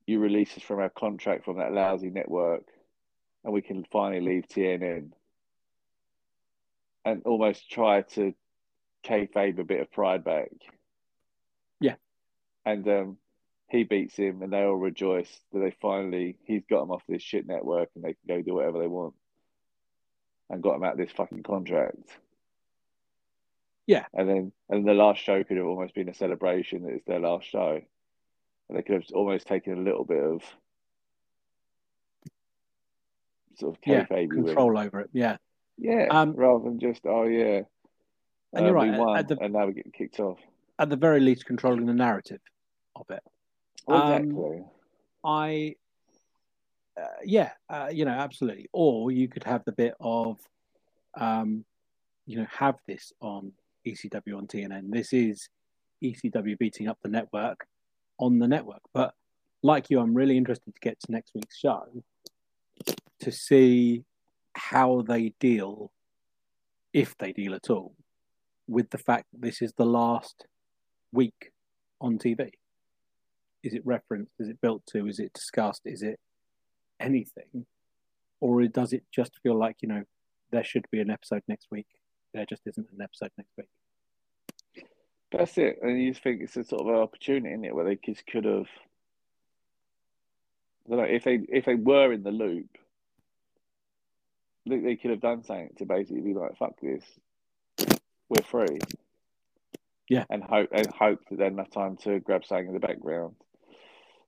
you 0.05 0.19
release 0.19 0.55
us 0.55 0.63
from 0.63 0.79
our 0.79 0.89
contract 0.89 1.43
from 1.43 1.57
that 1.57 1.73
lousy 1.73 2.09
network 2.09 2.63
and 3.43 3.53
we 3.53 3.61
can 3.61 3.85
finally 3.91 4.21
leave 4.21 4.47
TNN. 4.47 5.11
And 7.03 7.21
almost 7.25 7.69
try 7.69 8.01
to 8.01 8.33
kayfabe 9.05 9.59
a 9.59 9.63
bit 9.63 9.81
of 9.81 9.91
pride 9.91 10.23
back. 10.23 10.51
Yeah. 11.79 11.95
And 12.65 12.87
um, 12.87 13.17
he 13.69 13.83
beats 13.83 14.15
him, 14.15 14.41
and 14.41 14.51
they 14.53 14.63
all 14.63 14.75
rejoice 14.75 15.29
that 15.51 15.59
they 15.59 15.71
finally 15.81 16.37
he's 16.45 16.63
got 16.69 16.83
him 16.83 16.91
off 16.91 17.03
this 17.07 17.21
shit 17.21 17.45
network, 17.47 17.89
and 17.95 18.03
they 18.03 18.13
can 18.13 18.27
go 18.37 18.41
do 18.41 18.53
whatever 18.55 18.79
they 18.79 18.87
want, 18.87 19.13
and 20.49 20.63
got 20.63 20.75
him 20.75 20.83
out 20.83 20.93
of 20.93 20.97
this 20.97 21.11
fucking 21.11 21.43
contract. 21.43 21.97
Yeah. 23.85 24.05
And 24.13 24.29
then 24.29 24.51
and 24.69 24.87
the 24.87 24.93
last 24.93 25.21
show 25.21 25.43
could 25.43 25.57
have 25.57 25.65
almost 25.65 25.95
been 25.95 26.09
a 26.09 26.13
celebration 26.13 26.83
that 26.83 26.93
it's 26.93 27.05
their 27.05 27.19
last 27.19 27.47
show, 27.47 27.81
and 28.69 28.77
they 28.77 28.81
could 28.81 28.95
have 28.95 29.05
almost 29.13 29.47
taken 29.47 29.73
a 29.77 29.81
little 29.81 30.05
bit 30.05 30.23
of 30.23 30.41
sort 33.57 33.75
of 33.75 33.81
Yeah, 33.85 34.05
control 34.05 34.77
over 34.77 35.01
it. 35.01 35.09
Yeah, 35.13 35.37
Yeah, 35.77 36.07
Um, 36.09 36.33
rather 36.33 36.63
than 36.63 36.79
just 36.79 37.05
oh 37.05 37.23
yeah, 37.23 37.61
And 38.53 38.65
you're 38.65 38.69
uh, 38.77 38.81
right, 38.81 38.89
We 38.89 38.93
at- 38.93 38.99
won, 38.99 39.17
at 39.17 39.27
the- 39.27 39.39
and 39.41 39.53
now 39.53 39.65
we're 39.65 39.71
getting 39.73 39.91
kicked 39.91 40.19
off. 40.19 40.39
at 40.79 40.89
the 40.89 40.95
very 40.95 41.19
least, 41.19 41.45
controlling 41.45 41.85
the 41.85 41.93
narrative 41.93 42.39
of 42.95 43.09
it. 43.09 43.23
Well, 43.87 44.01
Um, 44.01 44.11
exactly. 44.11 44.65
I, 45.23 45.75
uh, 46.99 47.05
yeah, 47.23 47.51
uh, 47.69 47.89
you 47.91 48.05
know, 48.05 48.11
absolutely. 48.11 48.69
Or 48.71 49.11
you 49.11 49.27
could 49.27 49.43
have 49.43 49.63
the 49.65 49.71
bit 49.71 49.95
of, 49.99 50.39
um, 51.15 51.65
you 52.25 52.37
know, 52.37 52.47
have 52.51 52.75
this 52.87 53.13
on 53.21 53.53
ECW 53.85 54.37
on 54.37 54.47
TNN. 54.47 54.91
This 54.91 55.13
is 55.13 55.49
ECW 56.03 56.57
beating 56.57 56.87
up 56.87 56.99
the 57.01 57.09
network 57.09 57.67
on 58.19 58.39
the 58.39 58.47
network. 58.47 58.81
But 58.93 59.13
like 59.63 59.89
you, 59.89 59.99
I'm 59.99 60.13
really 60.13 60.37
interested 60.37 60.73
to 60.73 60.79
get 60.79 60.99
to 61.01 61.11
next 61.11 61.33
week's 61.33 61.57
show 61.57 62.03
to 63.19 63.31
see 63.31 64.03
how 64.53 65.01
they 65.01 65.33
deal, 65.39 65.91
if 66.93 67.17
they 67.17 67.31
deal 67.31 67.53
at 67.55 67.69
all, 67.69 67.95
with 68.67 68.89
the 68.89 68.97
fact 68.97 69.25
that 69.31 69.41
this 69.41 69.61
is 69.61 69.73
the 69.73 69.85
last 69.85 70.45
week 71.11 71.51
on 72.01 72.17
TV. 72.17 72.51
Is 73.63 73.73
it 73.73 73.85
referenced? 73.85 74.31
Is 74.39 74.49
it 74.49 74.61
built 74.61 74.83
to? 74.87 75.07
Is 75.07 75.19
it 75.19 75.33
discussed? 75.33 75.81
Is 75.85 76.01
it 76.01 76.19
anything? 76.99 77.65
Or 78.39 78.65
does 78.67 78.93
it 78.93 79.03
just 79.11 79.33
feel 79.41 79.57
like, 79.57 79.77
you 79.81 79.89
know, 79.89 80.03
there 80.51 80.63
should 80.63 80.85
be 80.91 80.99
an 80.99 81.09
episode 81.09 81.43
next 81.47 81.67
week? 81.71 81.87
There 82.33 82.45
just 82.45 82.61
isn't 82.65 82.87
an 82.93 83.01
episode 83.01 83.31
next 83.37 83.51
week. 83.57 84.85
That's 85.31 85.57
it. 85.57 85.79
And 85.81 86.01
you 86.01 86.11
just 86.11 86.23
think 86.23 86.41
it's 86.41 86.55
a 86.55 86.63
sort 86.63 86.81
of 86.81 86.87
an 86.87 86.95
opportunity, 86.95 87.53
isn't 87.53 87.65
it, 87.65 87.75
where 87.75 87.85
they 87.85 87.95
just 87.95 88.25
could 88.27 88.45
have 88.45 88.67
I 90.87 90.95
don't 90.95 90.99
know, 90.99 91.15
if 91.15 91.23
they 91.23 91.39
if 91.49 91.65
they 91.65 91.75
were 91.75 92.13
in 92.13 92.23
the 92.23 92.31
loop, 92.31 92.77
they, 94.65 94.79
they 94.79 94.95
could 94.95 95.11
have 95.11 95.19
done 95.19 95.43
something 95.43 95.71
to 95.77 95.85
basically 95.85 96.21
be 96.21 96.33
like, 96.33 96.57
fuck 96.57 96.79
this. 96.81 97.03
We're 98.29 98.43
free. 98.43 98.79
Yeah. 100.09 100.23
And 100.29 100.43
hope 100.43 100.69
and 100.71 100.87
hope 100.87 101.19
that 101.29 101.37
they 101.37 101.43
had 101.43 101.53
enough 101.53 101.71
time 101.71 101.97
to 102.03 102.19
grab 102.19 102.45
something 102.45 102.67
in 102.67 102.73
the 102.73 102.79
background. 102.79 103.35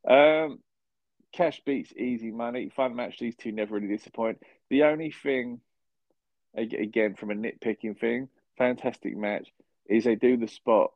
Um 0.08 0.60
Cash 1.32 1.62
beats 1.65 1.94
easy 1.94 2.32
money. 2.32 2.70
Fun 2.75 2.96
match. 2.96 3.20
These 3.20 3.36
two 3.36 3.51
never 3.51 3.75
really 3.75 3.96
disappoint. 3.96 4.41
The 4.70 4.84
only 4.84 5.12
thing, 5.12 5.62
again, 6.56 7.15
from 7.15 7.32
a 7.32 7.36
nitpicking 7.36 8.00
thing, 8.00 8.29
fantastic 8.58 9.15
match, 9.15 9.48
is 9.86 10.03
they 10.03 10.15
do 10.15 10.38
the 10.38 10.48
spot 10.48 10.91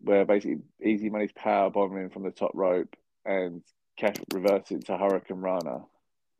where 0.00 0.24
basically 0.24 0.62
Easy 0.82 1.10
Money's 1.10 1.32
power 1.32 1.70
bombing 1.70 2.10
from 2.10 2.22
the 2.24 2.30
top 2.30 2.52
rope 2.54 2.96
and 3.24 3.62
Cash 3.96 4.16
reverts 4.32 4.70
it 4.70 4.86
to 4.86 4.92
hurricanrana. 4.92 5.84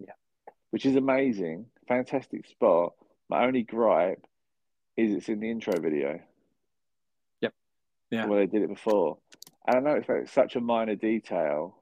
Yeah. 0.01 0.15
Which 0.71 0.87
is 0.87 0.97
amazing. 0.97 1.67
Fantastic 1.87 2.47
spot. 2.47 2.95
My 3.29 3.45
only 3.45 3.63
gripe 3.63 4.27
is 4.97 5.13
it's 5.13 5.29
in 5.29 5.41
the 5.41 5.51
intro 5.51 5.79
video. 5.79 6.21
Yep. 7.41 7.55
Yeah. 8.11 8.27
Where 8.27 8.41
they 8.41 8.47
did 8.47 8.63
it 8.63 8.69
before. 8.69 9.19
And 9.67 9.77
I 9.77 9.81
know 9.81 10.03
it's 10.09 10.33
such 10.33 10.57
a 10.57 10.61
minor 10.61 10.97
detail, 10.97 11.77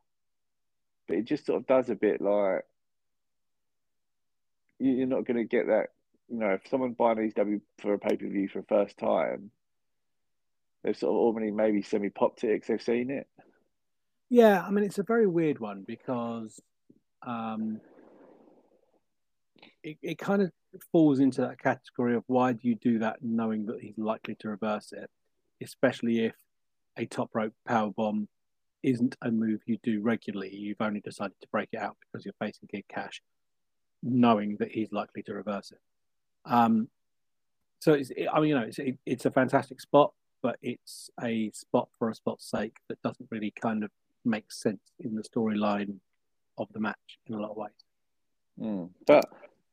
but 1.07 1.17
it 1.17 1.25
just 1.25 1.47
sort 1.47 1.61
of 1.61 1.67
does 1.67 1.89
a 1.89 1.95
bit 1.95 2.21
like 2.21 2.65
you- 4.79 4.93
you're 4.93 5.07
not 5.07 5.25
going 5.25 5.37
to 5.37 5.45
get 5.45 5.67
that. 5.67 5.93
You 6.29 6.39
know, 6.39 6.51
if 6.51 6.67
someone 6.69 6.93
buying 6.93 7.19
ECW 7.19 7.61
for 7.79 7.95
a 7.95 7.99
pay 7.99 8.17
per 8.17 8.27
view 8.27 8.49
for 8.49 8.61
the 8.61 8.67
first 8.67 8.97
time, 8.99 9.51
they've 10.83 10.97
sort 10.97 11.11
of 11.11 11.17
already 11.17 11.51
maybe 11.51 11.83
semi 11.83 12.09
popped 12.09 12.45
it 12.45 12.49
because 12.49 12.69
they've 12.69 12.83
seen 12.83 13.11
it. 13.11 13.29
Yeah, 14.29 14.65
I 14.65 14.71
mean, 14.71 14.85
it's 14.85 14.99
a 14.99 15.03
very 15.03 15.27
weird 15.27 15.59
one 15.59 15.83
because 15.83 16.61
um, 17.23 17.81
it, 19.83 19.99
it 20.03 20.19
kind 20.19 20.43
of 20.43 20.53
falls 20.93 21.19
into 21.19 21.41
that 21.43 21.59
category 21.59 22.15
of 22.15 22.25
why 22.29 22.53
do 22.53 22.69
you 22.69 22.77
do 22.77 23.01
that 23.01 23.23
knowing 23.23 23.67
that 23.67 23.81
he's 23.81 23.99
likely 23.99 24.37
to 24.37 24.49
reverse 24.49 24.93
it, 24.93 25.11
especially 25.61 26.25
if 26.25 26.35
a 27.01 27.07
top 27.07 27.31
rope 27.35 27.55
power 27.67 27.91
bomb 27.91 28.29
isn't 28.83 29.17
a 29.23 29.31
move 29.31 29.61
you 29.67 29.79
do 29.83 30.01
regularly. 30.01 30.55
You've 30.55 30.81
only 30.81 31.01
decided 31.01 31.35
to 31.41 31.49
break 31.49 31.71
it 31.73 31.81
out 31.81 31.97
because 32.01 32.25
you're 32.25 32.35
facing 32.39 32.69
Kid 32.69 32.85
Cash, 32.89 33.23
knowing 34.03 34.57
that 34.61 34.71
he's 34.71 34.93
likely 34.93 35.23
to 35.25 35.35
reverse 35.35 35.73
it. 35.73 35.81
Um, 36.45 36.89
so 37.81 37.95
it's, 37.95 38.11
it, 38.11 38.27
I 38.33 38.41
mean, 38.41 38.51
you 38.51 38.55
know, 38.55 38.63
it's 38.63 38.79
it, 38.79 38.99
it's 39.07 39.25
a 39.25 39.31
fantastic 39.31 39.81
spot, 39.81 40.13
but 40.43 40.57
it's 40.63 41.11
a 41.23 41.51
spot 41.53 41.89
for 41.99 42.11
a 42.11 42.15
spot's 42.15 42.49
sake 42.51 42.77
that 42.89 43.01
doesn't 43.03 43.29
really 43.31 43.53
kind 43.61 43.83
of 43.85 43.91
make 44.25 44.53
sense 44.53 44.81
in 44.99 45.15
the 45.15 45.23
storyline 45.23 45.97
of 46.59 46.69
the 46.73 46.81
match 46.81 47.19
in 47.27 47.35
a 47.35 47.41
lot 47.41 47.51
of 47.51 47.57
ways. 47.57 47.71
Mm. 48.61 48.91
But 49.07 49.25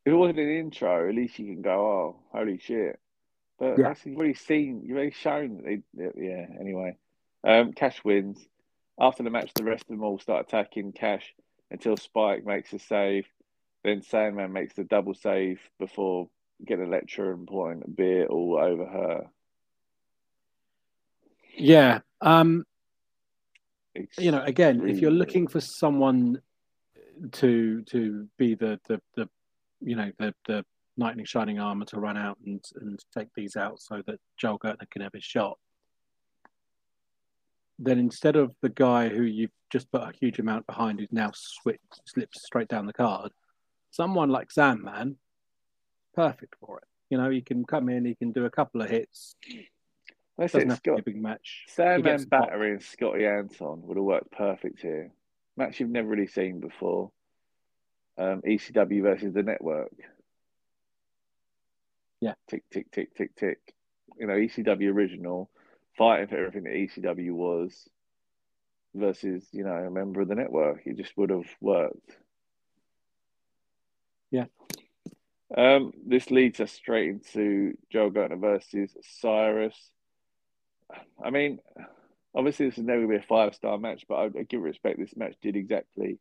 if 0.06 0.14
it 0.14 0.16
wasn't 0.16 0.40
an 0.40 0.50
intro, 0.50 1.10
at 1.10 1.16
least 1.16 1.38
you 1.40 1.54
can 1.54 1.62
go, 1.62 1.72
oh, 1.72 2.20
holy 2.32 2.60
shit. 2.60 3.00
But 3.60 3.78
Yeah. 3.78 3.90
yeah. 3.90 3.94
you've 4.06 4.18
already 4.18 4.34
seen, 4.36 4.84
you've 4.86 4.98
already 4.98 5.12
shown. 5.12 5.58
That 5.58 5.84
they, 5.94 6.28
yeah. 6.28 6.46
Anyway, 6.60 6.98
um, 7.44 7.74
Cash 7.74 8.04
wins. 8.04 8.46
After 9.00 9.24
the 9.24 9.30
match, 9.30 9.52
the 9.54 9.64
rest 9.64 9.84
of 9.84 9.90
them 9.90 10.04
all 10.04 10.20
start 10.20 10.48
attacking 10.48 10.92
Cash 10.94 11.34
until 11.70 11.98
Spike 11.98 12.46
makes 12.46 12.74
a 12.74 12.80
save. 12.80 13.28
Then 13.84 14.02
Sandman 14.02 14.52
makes 14.52 14.74
the 14.74 14.84
double 14.84 15.14
save 15.14 15.60
before 15.80 16.30
getting 16.66 16.86
a 16.86 16.90
lecture 16.90 17.32
and 17.32 17.48
pouring 17.48 17.84
a 17.86 17.90
beer 17.90 18.26
all 18.26 18.58
over 18.58 18.86
her. 18.86 19.30
Yeah. 21.56 22.00
Um, 22.22 22.66
It's 23.94 24.18
you 24.18 24.32
know, 24.32 24.44
again, 24.44 24.88
if 24.88 25.00
you're 25.00 25.12
looking 25.12 25.48
for 25.48 25.60
someone 25.62 26.42
to 27.34 27.82
to 27.84 28.28
be 28.38 28.56
the 28.56 28.80
the, 28.88 29.02
the 29.16 29.30
you 29.82 29.96
know 29.96 30.12
the 30.18 30.34
the 30.48 30.66
knight 30.98 31.18
in 31.18 31.26
shining 31.26 31.60
armor 31.60 31.86
to 31.86 32.00
run 32.00 32.18
out 32.18 32.38
and 32.46 32.64
and 32.82 33.00
take 33.16 33.28
these 33.36 33.56
out 33.56 33.80
so 33.80 34.02
that 34.08 34.20
Joel 34.38 34.60
Gertner 34.60 34.90
can 34.90 35.02
have 35.02 35.14
his 35.14 35.24
shot, 35.24 35.58
then 37.80 38.00
instead 38.00 38.36
of 38.36 38.56
the 38.62 38.70
guy 38.70 39.10
who 39.10 39.24
you've 39.24 39.52
just 39.70 39.92
put 39.92 40.02
a 40.02 40.12
huge 40.20 40.40
amount 40.40 40.66
behind 40.66 41.00
who's 41.00 41.12
now 41.12 41.32
switch, 41.34 41.80
slips 42.06 42.44
straight 42.44 42.68
down 42.68 42.86
the 42.86 42.94
card, 42.94 43.32
someone 43.92 44.30
like 44.30 44.52
Sandman, 44.52 45.18
perfect 46.16 46.56
for 46.60 46.80
it. 46.80 46.84
You 47.10 47.18
know, 47.18 47.30
he 47.30 47.42
can 47.42 47.66
come 47.66 47.90
in, 47.90 48.06
he 48.06 48.16
can 48.16 48.32
do 48.32 48.46
a 48.46 48.50
couple 48.50 48.82
of 48.82 48.90
hits. 48.90 49.36
That's 50.38 50.54
Doesn't 50.54 50.70
have 50.70 50.82
to 50.84 50.92
be 50.92 50.96
Scott, 50.96 51.00
a 51.00 51.04
big 51.04 51.22
match. 51.22 51.66
Sandman. 51.68 52.24
Battery 52.26 52.72
and 52.72 52.84
Scotty 52.84 53.26
Anton 53.26 53.82
would 53.84 53.98
have 53.98 54.04
worked 54.04 54.32
perfect 54.32 54.82
here. 54.82 55.12
Match 55.56 55.80
you've 55.80 55.90
never 55.90 56.08
really 56.08 56.28
seen 56.28 56.60
before. 56.60 57.12
Um, 58.18 58.42
ECW 58.42 59.02
versus 59.04 59.34
the 59.34 59.44
network. 59.44 59.92
Yeah. 62.20 62.34
Tick, 62.50 62.64
tick, 62.72 62.92
tick, 62.92 63.16
tick, 63.16 63.36
tick. 63.36 63.60
You 64.20 64.28
know, 64.28 64.34
ECW 64.34 64.92
original, 64.92 65.50
fighting 65.98 66.28
for 66.28 66.38
everything 66.38 66.64
that 66.64 66.74
ECW 66.74 67.32
was 67.32 67.90
versus, 68.94 69.46
you 69.52 69.64
know, 69.64 69.74
a 69.74 69.92
member 69.92 70.22
of 70.22 70.28
the 70.28 70.36
network. 70.36 70.82
It 70.86 70.98
just 70.98 71.16
would 71.18 71.30
have 71.30 71.48
worked. 71.62 72.18
Yeah. 74.32 74.46
Um, 75.56 75.94
this 76.06 76.30
leads 76.30 76.60
us 76.60 76.72
straight 76.72 77.10
into 77.10 77.78
Joel 77.92 78.12
Gertner 78.12 78.40
versus 78.40 78.96
Cyrus. 79.20 79.76
I 81.24 81.30
mean, 81.30 81.60
obviously 82.36 82.68
this 82.68 82.78
is 82.78 82.84
never 82.84 83.00
going 83.00 83.12
to 83.12 83.18
be 83.20 83.24
a 83.24 83.28
five 83.28 83.56
star 83.56 83.78
match, 83.78 84.06
but 84.08 84.16
I, 84.16 84.26
I 84.26 84.44
give 84.44 84.62
respect. 84.62 85.00
This 85.00 85.16
match 85.16 85.36
did 85.42 85.56
exactly 85.56 86.20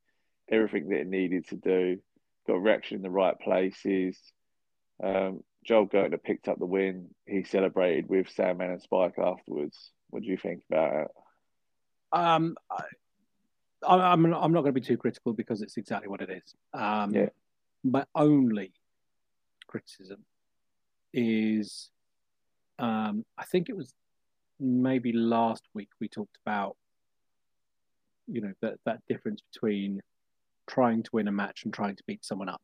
everything 0.50 0.88
that 0.88 1.00
it 1.00 1.08
needed 1.08 1.48
to 1.48 1.56
do. 1.56 1.98
Got 2.46 2.62
reaction 2.62 2.96
in 2.96 3.02
the 3.02 3.10
right 3.10 3.38
places. 3.38 4.18
Um, 5.02 5.42
Joel 5.66 5.88
Gertner 5.88 6.22
picked 6.22 6.48
up 6.48 6.58
the 6.58 6.66
win. 6.66 7.08
He 7.26 7.42
celebrated 7.42 8.08
with 8.08 8.30
Sandman 8.30 8.70
and 8.70 8.82
Spike 8.82 9.18
afterwards. 9.18 9.90
What 10.10 10.22
do 10.22 10.28
you 10.28 10.36
think 10.36 10.62
about 10.70 10.94
it? 10.94 11.08
Um, 12.12 12.56
I, 12.70 12.84
I'm 13.86 14.24
I'm 14.24 14.52
not 14.52 14.62
going 14.62 14.74
to 14.74 14.80
be 14.80 14.80
too 14.80 14.96
critical 14.96 15.32
because 15.32 15.62
it's 15.62 15.76
exactly 15.76 16.08
what 16.08 16.20
it 16.20 16.30
is. 16.30 16.54
Um, 16.72 17.12
Yeah. 17.12 17.28
My 17.82 18.04
only 18.14 18.72
criticism 19.66 20.24
is, 21.12 21.90
um, 22.78 23.24
I 23.38 23.44
think 23.44 23.68
it 23.68 23.76
was 23.76 23.92
maybe 24.58 25.12
last 25.12 25.64
week 25.74 25.90
we 26.00 26.08
talked 26.08 26.38
about, 26.44 26.76
you 28.26 28.40
know, 28.40 28.52
that 28.62 28.78
that 28.86 29.00
difference 29.08 29.42
between 29.52 30.00
trying 30.66 31.02
to 31.02 31.10
win 31.12 31.28
a 31.28 31.32
match 31.32 31.64
and 31.64 31.72
trying 31.72 31.96
to 31.96 32.02
beat 32.06 32.24
someone 32.24 32.48
up. 32.48 32.62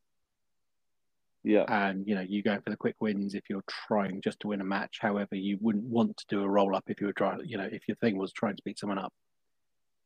Yeah, 1.44 1.64
and 1.66 2.06
you 2.06 2.14
know 2.14 2.20
you 2.20 2.42
go 2.42 2.58
for 2.60 2.70
the 2.70 2.76
quick 2.76 2.96
wins 3.00 3.34
if 3.34 3.42
you're 3.50 3.64
trying 3.68 4.20
just 4.20 4.38
to 4.40 4.48
win 4.48 4.60
a 4.60 4.64
match. 4.64 4.98
However 5.00 5.34
you 5.34 5.58
wouldn't 5.60 5.84
want 5.84 6.16
to 6.18 6.24
do 6.28 6.42
a 6.42 6.48
roll 6.48 6.76
up 6.76 6.84
if 6.86 7.00
you 7.00 7.08
were 7.08 7.12
trying 7.12 7.40
you 7.44 7.58
know 7.58 7.68
if 7.70 7.88
your 7.88 7.96
thing 7.96 8.16
was 8.16 8.32
trying 8.32 8.56
to 8.56 8.62
beat 8.64 8.78
someone 8.78 8.98
up. 8.98 9.12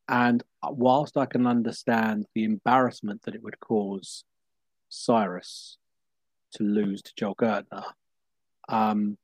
And 0.09 0.43
whilst 0.62 1.16
i 1.16 1.26
can 1.26 1.47
understand 1.47 2.26
the 2.34 2.45
embarrassment 2.45 3.23
that 3.23 3.34
it 3.34 3.43
would 3.43 3.58
cause 3.60 4.25
cyrus 4.89 5.78
to 6.52 6.63
lose 6.63 7.02
to 7.02 7.13
joel 7.17 7.34
gertner 7.34 7.84
um 8.69 9.19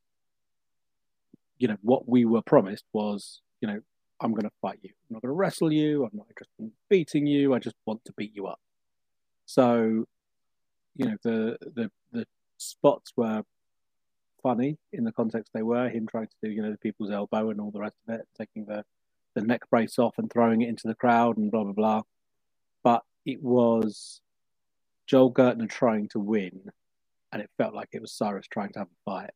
you 1.57 1.67
know 1.67 1.77
what 1.81 2.07
we 2.07 2.25
were 2.25 2.41
promised 2.41 2.83
was 2.93 3.41
you 3.61 3.67
know 3.67 3.79
i'm 4.19 4.31
going 4.31 4.43
to 4.43 4.51
fight 4.61 4.79
you. 4.81 4.89
I'm 4.89 5.15
not 5.15 5.21
going 5.21 5.29
to 5.29 5.33
wrestle 5.33 5.71
you. 5.71 6.03
I'm 6.03 6.11
not 6.13 6.27
interested 6.29 6.59
in 6.59 6.71
beating 6.89 7.25
you. 7.27 7.53
I 7.53 7.59
just 7.59 7.75
want 7.85 8.03
to 8.05 8.13
beat 8.13 8.35
you 8.35 8.47
up. 8.47 8.59
So 9.45 10.05
you 10.95 11.05
know 11.05 11.17
the 11.23 11.57
the 11.75 11.91
spots 12.63 13.11
were 13.15 13.43
funny 14.41 14.77
in 14.91 15.05
the 15.05 15.11
context 15.11 15.51
they 15.53 15.63
were 15.63 15.87
him 15.89 16.05
trying 16.05 16.27
to 16.27 16.35
do 16.43 16.49
you 16.51 16.61
know 16.61 16.71
the 16.71 16.77
people's 16.77 17.09
elbow 17.09 17.49
and 17.49 17.61
all 17.61 17.71
the 17.71 17.79
rest 17.79 17.95
of 18.07 18.15
it 18.15 18.27
taking 18.37 18.65
the 18.65 18.83
the 19.35 19.41
neck 19.41 19.61
brace 19.69 19.97
off 19.97 20.17
and 20.17 20.31
throwing 20.31 20.61
it 20.61 20.69
into 20.69 20.87
the 20.87 20.95
crowd 20.95 21.37
and 21.37 21.49
blah 21.51 21.63
blah 21.63 21.73
blah. 21.73 22.01
But 22.83 23.03
it 23.25 23.41
was 23.41 24.21
joel 25.07 25.33
gertner 25.33 25.69
trying 25.69 26.07
to 26.09 26.19
win 26.19 26.61
and 27.31 27.41
it 27.41 27.49
felt 27.57 27.73
like 27.73 27.89
it 27.93 28.01
was 28.01 28.13
cyrus 28.13 28.47
trying 28.47 28.71
to 28.73 28.79
have 28.79 28.87
a 28.87 29.11
fight. 29.11 29.31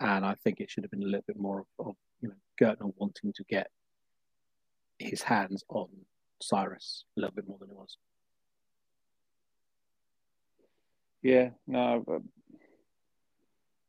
And 0.00 0.24
i 0.24 0.34
think 0.34 0.60
it 0.60 0.70
should 0.70 0.84
have 0.84 0.90
been 0.90 1.02
a 1.02 1.06
little 1.06 1.24
bit 1.26 1.38
more 1.38 1.60
of, 1.60 1.86
of 1.86 1.96
you 2.20 2.28
know 2.28 2.34
gertner 2.60 2.92
wanting 2.96 3.32
to 3.34 3.44
get 3.44 3.70
his 4.98 5.22
hands 5.22 5.64
on 5.68 5.88
cyrus 6.40 7.04
a 7.16 7.20
little 7.20 7.34
bit 7.34 7.48
more 7.48 7.58
than 7.60 7.70
it 7.70 7.76
was 7.76 7.98
yeah, 11.22 11.50
no, 11.66 12.04
but 12.06 12.22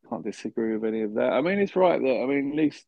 can't 0.10 0.24
disagree 0.24 0.76
with 0.76 0.86
any 0.86 1.02
of 1.02 1.16
that. 1.16 1.34
I 1.34 1.42
mean, 1.42 1.60
it's 1.60 1.76
right 1.76 2.02
that 2.02 2.22
I 2.22 2.26
mean, 2.26 2.52
at 2.52 2.56
least 2.56 2.86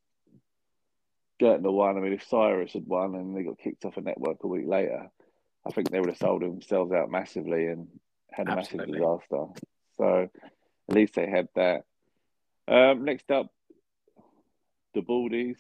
Gertner 1.42 1.72
won. 1.72 1.98
I 1.98 2.02
mean, 2.02 2.14
if 2.14 2.28
Cyrus 2.28 2.74
had 2.74 2.86
won 2.86 3.16
and 3.16 3.36
they 3.36 3.44
got 3.44 3.60
kicked 3.60 3.86
off 3.86 3.98
a 3.98 4.02
network 4.02 4.44
a 4.44 4.48
week 4.48 4.68
later, 4.68 5.10
I 5.66 5.72
think 5.72 5.90
they 5.90 6.00
would 6.00 6.10
have 6.10 6.18
sold 6.18 6.42
themselves 6.42 6.92
out 6.92 7.12
massively 7.12 7.68
and 7.68 7.88
had 8.32 8.48
a 8.48 8.52
Absolutely. 8.52 9.00
massive 9.00 9.22
disaster. 9.30 9.46
So 9.98 10.30
at 10.90 10.96
least 10.96 11.16
they 11.16 11.30
had 11.30 11.50
that. 11.56 11.84
Um, 12.68 13.04
next 13.04 13.30
up, 13.32 13.52
the 14.94 15.02
Baldies 15.02 15.58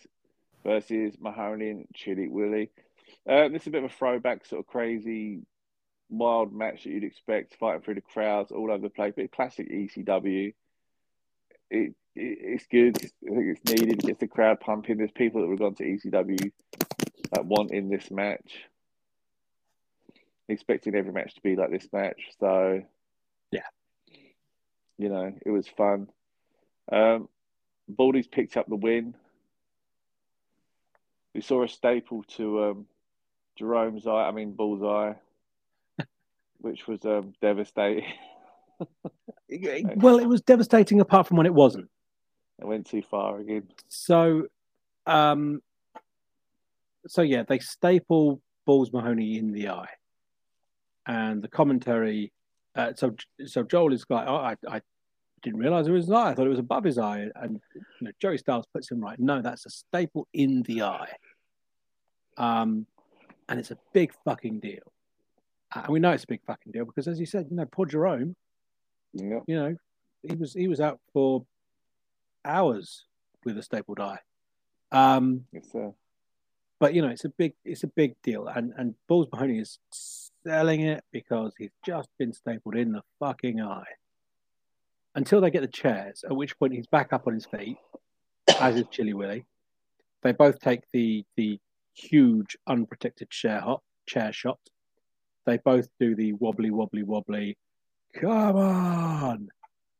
versus 0.63 1.15
Mahoney 1.19 1.69
and 1.69 1.87
Chilly 1.93 2.27
Willy. 2.27 2.71
Uh, 3.27 3.49
this 3.49 3.63
is 3.63 3.67
a 3.67 3.71
bit 3.71 3.83
of 3.83 3.91
a 3.91 3.93
throwback, 3.93 4.45
sort 4.45 4.59
of 4.59 4.67
crazy, 4.67 5.41
wild 6.09 6.53
match 6.53 6.83
that 6.83 6.89
you'd 6.89 7.03
expect, 7.03 7.55
fighting 7.59 7.81
through 7.81 7.95
the 7.95 8.01
crowds 8.01 8.51
all 8.51 8.71
over 8.71 8.81
the 8.81 8.89
place. 8.89 9.13
But 9.15 9.31
classic 9.31 9.69
ECW. 9.71 10.53
It, 11.71 11.93
it 11.93 11.95
it's 12.15 12.65
good. 12.67 12.97
I 12.97 13.33
think 13.33 13.57
it's 13.57 13.71
needed. 13.71 13.99
It 13.99 14.07
gets 14.07 14.19
the 14.19 14.27
crowd 14.27 14.59
pumping. 14.59 14.97
There's 14.97 15.11
people 15.11 15.41
that 15.41 15.49
have 15.49 15.59
gone 15.59 15.75
to 15.75 15.83
ECW 15.83 16.51
that 17.31 17.45
want 17.45 17.71
in 17.71 17.89
this 17.89 18.09
match. 18.09 18.63
Expecting 20.47 20.95
every 20.95 21.11
match 21.13 21.35
to 21.35 21.41
be 21.41 21.55
like 21.55 21.69
this 21.69 21.87
match. 21.93 22.21
So 22.39 22.81
Yeah. 23.51 23.61
you 24.97 25.09
know, 25.09 25.31
it 25.45 25.51
was 25.51 25.67
fun. 25.67 26.09
Um, 26.91 27.29
Baldy's 27.87 28.27
picked 28.27 28.57
up 28.57 28.67
the 28.67 28.75
win. 28.75 29.13
We 31.35 31.41
saw 31.41 31.63
a 31.63 31.67
staple 31.67 32.23
to 32.37 32.63
um, 32.63 32.87
Jerome's 33.55 34.07
eye, 34.07 34.27
I 34.27 34.31
mean 34.31 34.53
Bullseye, 34.53 35.13
which 36.59 36.87
was 36.87 37.03
um, 37.05 37.33
devastating. 37.41 38.05
well 39.97 40.19
it 40.19 40.27
was 40.27 40.41
devastating 40.41 41.01
apart 41.01 41.27
from 41.27 41.35
when 41.35 41.45
it 41.45 41.53
wasn't 41.53 41.89
It 42.59 42.65
went 42.65 42.85
too 42.85 43.01
far 43.01 43.39
again. 43.39 43.67
So, 43.87 44.47
um, 45.05 45.61
so 47.07 47.21
yeah, 47.21 47.43
they 47.43 47.59
staple 47.59 48.41
Balls 48.65 48.93
Mahoney 48.93 49.37
in 49.37 49.51
the 49.51 49.69
eye, 49.69 49.89
and 51.07 51.41
the 51.41 51.47
commentary. 51.47 52.31
Uh, 52.75 52.93
so, 52.95 53.15
so 53.45 53.63
Joel 53.63 53.93
is 53.93 54.05
like, 54.09 54.27
oh, 54.27 54.35
I, 54.35 54.55
I 54.67 54.81
didn't 55.41 55.59
realize 55.59 55.87
it 55.87 55.91
was 55.91 56.05
his 56.05 56.11
eye. 56.11 56.29
I 56.29 56.33
thought 56.35 56.45
it 56.45 56.49
was 56.49 56.59
above 56.59 56.83
his 56.83 56.97
eye, 56.97 57.27
and 57.35 57.59
you 57.73 57.81
know, 58.01 58.11
Joey 58.21 58.37
Styles 58.37 58.67
puts 58.73 58.91
him 58.91 59.01
right. 59.01 59.19
No, 59.19 59.41
that's 59.41 59.65
a 59.65 59.69
staple 59.69 60.27
in 60.33 60.61
the 60.63 60.83
eye. 60.83 61.11
Um, 62.37 62.85
and 63.47 63.59
it's 63.59 63.71
a 63.71 63.77
big 63.93 64.13
fucking 64.23 64.59
deal, 64.59 64.93
and 65.75 65.87
we 65.89 65.99
know 65.99 66.11
it's 66.11 66.23
a 66.23 66.27
big 66.27 66.41
fucking 66.45 66.71
deal 66.71 66.85
because, 66.85 67.07
as 67.07 67.19
you 67.19 67.25
said, 67.25 67.47
you 67.49 67.55
know, 67.57 67.65
poor 67.65 67.85
Jerome, 67.85 68.35
Yeah. 69.13 69.39
you 69.47 69.55
know, 69.55 69.75
he 70.27 70.35
was 70.35 70.53
he 70.53 70.67
was 70.67 70.79
out 70.79 70.99
for 71.13 71.45
hours 72.45 73.05
with 73.45 73.57
a 73.57 73.63
stapled 73.63 73.99
eye. 73.99 74.19
Um, 74.91 75.45
Yes, 75.51 75.71
sir. 75.71 75.93
but 76.79 76.93
you 76.93 77.01
know, 77.01 77.09
it's 77.09 77.25
a 77.25 77.29
big 77.29 77.53
it's 77.63 77.83
a 77.83 77.87
big 77.87 78.21
deal, 78.21 78.47
and 78.47 78.73
and 78.77 78.95
Balls 79.07 79.27
Mahoney 79.31 79.59
is 79.59 79.79
selling 79.91 80.81
it 80.81 81.03
because 81.11 81.53
he's 81.57 81.71
just 81.85 82.09
been 82.17 82.33
stapled 82.33 82.75
in 82.75 82.91
the 82.91 83.01
fucking 83.19 83.61
eye. 83.61 83.83
Until 85.15 85.41
they 85.41 85.49
get 85.51 85.61
the 85.61 85.67
chairs, 85.67 86.23
at 86.23 86.35
which 86.35 86.57
point 86.59 86.73
he's 86.73 86.87
back 86.87 87.11
up 87.13 87.27
on 87.27 87.33
his 87.33 87.45
feet, 87.45 87.77
as 88.59 88.75
is 88.75 88.85
Chilly 88.91 89.13
Willy. 89.13 89.45
They 90.21 90.31
both 90.31 90.59
take 90.59 90.81
the 90.91 91.25
the 91.35 91.59
huge 91.93 92.57
unprotected 92.67 93.29
chair 93.29 93.59
hop 93.59 93.83
chair 94.05 94.31
shot. 94.31 94.59
They 95.45 95.57
both 95.57 95.87
do 95.99 96.15
the 96.15 96.33
wobbly 96.33 96.71
wobbly 96.71 97.03
wobbly. 97.03 97.57
Come 98.13 98.55
on! 98.57 99.49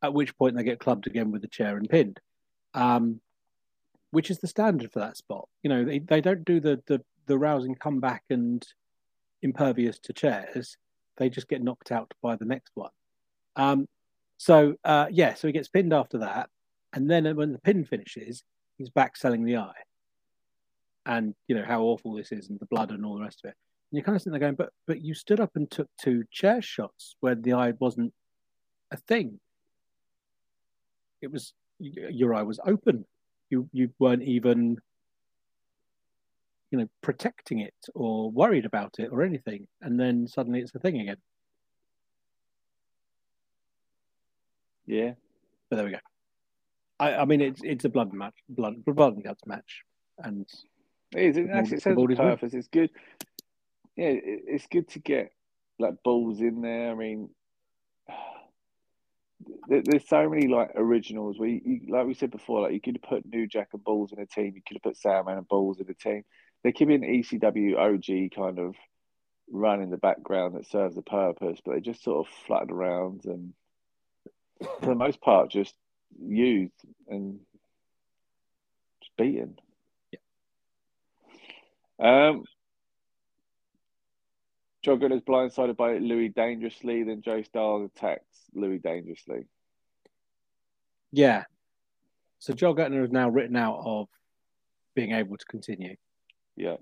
At 0.02 0.14
which 0.14 0.38
point 0.38 0.56
they 0.56 0.64
get 0.64 0.80
clubbed 0.80 1.08
again 1.08 1.32
with 1.32 1.42
the 1.42 1.48
chair 1.48 1.78
and 1.78 1.90
pinned. 1.90 2.20
um, 2.74 3.22
which 4.12 4.32
is 4.32 4.40
the 4.40 4.48
standard 4.48 4.92
for 4.92 5.00
that 5.00 5.18
spot. 5.18 5.48
You 5.64 5.70
know, 5.70 5.86
they, 5.86 6.00
they 6.00 6.22
don't 6.22 6.46
do 6.46 6.60
the, 6.60 6.82
the 6.88 7.02
the 7.28 7.38
rousing 7.38 7.76
comeback 7.76 8.24
and 8.30 8.66
impervious 9.42 10.00
to 10.00 10.14
chairs. 10.14 10.78
They 11.18 11.30
just 11.30 11.48
get 11.48 11.64
knocked 11.64 11.92
out 11.92 12.14
by 12.24 12.36
the 12.36 12.46
next 12.46 12.72
one. 12.76 12.92
Um, 13.56 13.88
so 14.38 14.76
uh, 14.84 15.08
yeah, 15.12 15.34
so 15.36 15.48
he 15.48 15.52
gets 15.54 15.68
pinned 15.68 15.94
after 15.94 16.20
that, 16.20 16.50
and 16.94 17.10
then 17.10 17.36
when 17.36 17.52
the 17.54 17.60
pin 17.60 17.86
finishes, 17.86 18.44
he's 18.78 18.90
back 18.90 19.18
selling 19.18 19.44
the 19.46 19.58
eye, 19.58 19.84
and 21.06 21.36
you 21.48 21.56
know 21.56 21.66
how 21.66 21.82
awful 21.84 22.14
this 22.16 22.32
is, 22.32 22.50
and 22.50 22.60
the 22.60 22.66
blood 22.68 22.92
and 22.92 23.06
all 23.06 23.16
the 23.16 23.24
rest 23.24 23.42
of 23.44 23.50
it. 23.52 23.58
You're 23.92 24.04
kind 24.04 24.16
of 24.16 24.22
sitting 24.22 24.34
there 24.34 24.40
going, 24.40 24.56
but 24.56 24.72
but 24.86 25.02
you 25.02 25.14
stood 25.14 25.40
up 25.40 25.52
and 25.56 25.70
took 25.70 25.90
two 26.00 26.24
chair 26.32 26.62
shots 26.62 27.16
where 27.22 27.36
the 27.36 27.54
eye 27.54 27.74
wasn't 27.80 28.14
a 28.92 28.98
thing. 28.98 29.40
It 31.22 31.32
was 31.32 31.54
your 31.80 32.34
eye 32.36 32.44
was 32.44 32.60
open. 32.66 33.06
You 33.50 33.68
you 33.74 33.92
weren't 33.98 34.24
even 34.24 34.78
you 36.72 36.78
know 36.78 36.88
protecting 37.02 37.60
it 37.60 37.74
or 37.96 38.30
worried 38.30 38.66
about 38.66 38.96
it 39.00 39.10
or 39.12 39.24
anything, 39.24 39.68
and 39.82 40.00
then 40.00 40.28
suddenly 40.28 40.60
it's 40.60 40.76
a 40.76 40.80
thing 40.80 41.00
again. 41.00 41.18
Yeah. 44.86 45.14
But 45.70 45.76
there 45.78 45.86
we 45.86 45.92
go. 45.92 46.00
I, 47.00 47.16
I 47.16 47.26
mean, 47.26 47.42
it's 47.42 47.62
it's 47.64 47.86
a 47.86 47.90
blood 47.90 48.12
match, 48.12 48.34
blood 48.50 48.84
blood 48.86 49.14
and 49.14 49.24
guts 49.24 49.46
match, 49.46 49.84
and 50.18 50.48
it 51.16 51.22
is. 51.22 51.38
It 51.38 51.50
actually 51.52 52.16
purpose. 52.16 52.54
It's 52.54 52.68
good. 52.68 52.90
Yeah, 54.00 54.12
it, 54.12 54.44
it's 54.48 54.68
good 54.68 54.88
to 54.92 55.00
get 55.00 55.34
like 55.78 56.02
balls 56.06 56.40
in 56.40 56.62
there. 56.62 56.92
I 56.92 56.96
mean, 56.96 57.30
there, 59.68 59.82
there's 59.84 60.08
so 60.08 60.30
many 60.30 60.48
like 60.48 60.72
originals 60.76 61.38
where 61.38 61.50
you, 61.50 61.62
you, 61.66 61.82
like 61.94 62.08
we 62.08 62.14
said 62.14 62.32
before, 62.32 62.62
like 62.62 62.72
you 62.72 62.80
could 62.80 62.96
have 62.96 63.10
put 63.10 63.26
New 63.26 63.46
Jack 63.46 63.68
and 63.74 63.84
balls 63.84 64.14
in 64.14 64.20
a 64.20 64.26
team. 64.26 64.54
You 64.56 64.62
could 64.66 64.76
have 64.78 64.84
put 64.84 64.96
Sandman 64.96 65.38
and 65.38 65.48
balls 65.50 65.82
in 65.82 65.90
a 65.90 65.94
team. 65.94 66.24
There 66.64 66.72
could 66.72 66.88
be 66.88 66.96
an 66.96 67.02
ECW 67.02 67.76
OG 67.78 68.32
kind 68.34 68.58
of 68.60 68.76
run 69.52 69.82
in 69.82 69.90
the 69.90 69.98
background 69.98 70.56
that 70.56 70.66
serves 70.68 70.98
a 70.98 71.02
purpose, 71.02 71.60
but 71.66 71.74
they 71.74 71.82
just 71.82 72.02
sort 72.02 72.26
of 72.26 72.34
flutter 72.48 72.74
around 72.74 73.26
and 73.26 73.54
for 74.80 74.86
the 74.86 74.96
most 74.96 75.20
part, 75.20 75.52
just 75.52 75.76
used 76.22 76.72
and 77.10 77.42
just 79.02 79.18
beaten. 79.18 79.60
Yeah. 80.12 80.20
Um, 82.30 82.46
Jogger 84.86 85.12
is 85.12 85.22
blindsided 85.22 85.76
by 85.76 85.98
Louis 85.98 86.30
dangerously, 86.30 87.04
then 87.04 87.22
Joe 87.22 87.42
Styles 87.42 87.90
attacks 87.96 88.24
Louis 88.54 88.80
dangerously. 88.80 89.46
Yeah. 91.12 91.44
So 92.40 92.54
Joe 92.54 92.74
Gertner 92.74 93.04
is 93.04 93.12
now 93.12 93.30
written 93.30 93.58
out 93.58 93.82
of 93.84 94.08
being 94.96 95.12
able 95.12 95.38
to 95.38 95.46
continue. 95.46 95.96
Yeah. 96.56 96.78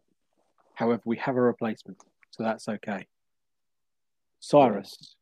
However, 0.75 1.01
we 1.05 1.17
have 1.17 1.35
a 1.35 1.41
replacement, 1.41 1.97
so 2.29 2.43
that's 2.43 2.67
okay. 2.67 3.07
Cyrus 4.39 5.15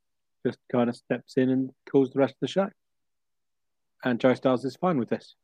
just 0.46 0.60
kind 0.72 0.90
of 0.90 0.96
steps 0.96 1.38
in 1.38 1.50
and 1.50 1.72
calls 1.90 2.12
the 2.12 2.20
rest 2.20 2.34
of 2.34 2.40
the 2.42 2.48
show. 2.48 2.70
And 4.04 4.20
Joe 4.20 4.34
Styles 4.34 4.66
is 4.66 4.76
fine 4.76 5.00
with 5.00 5.10
this. 5.10 5.36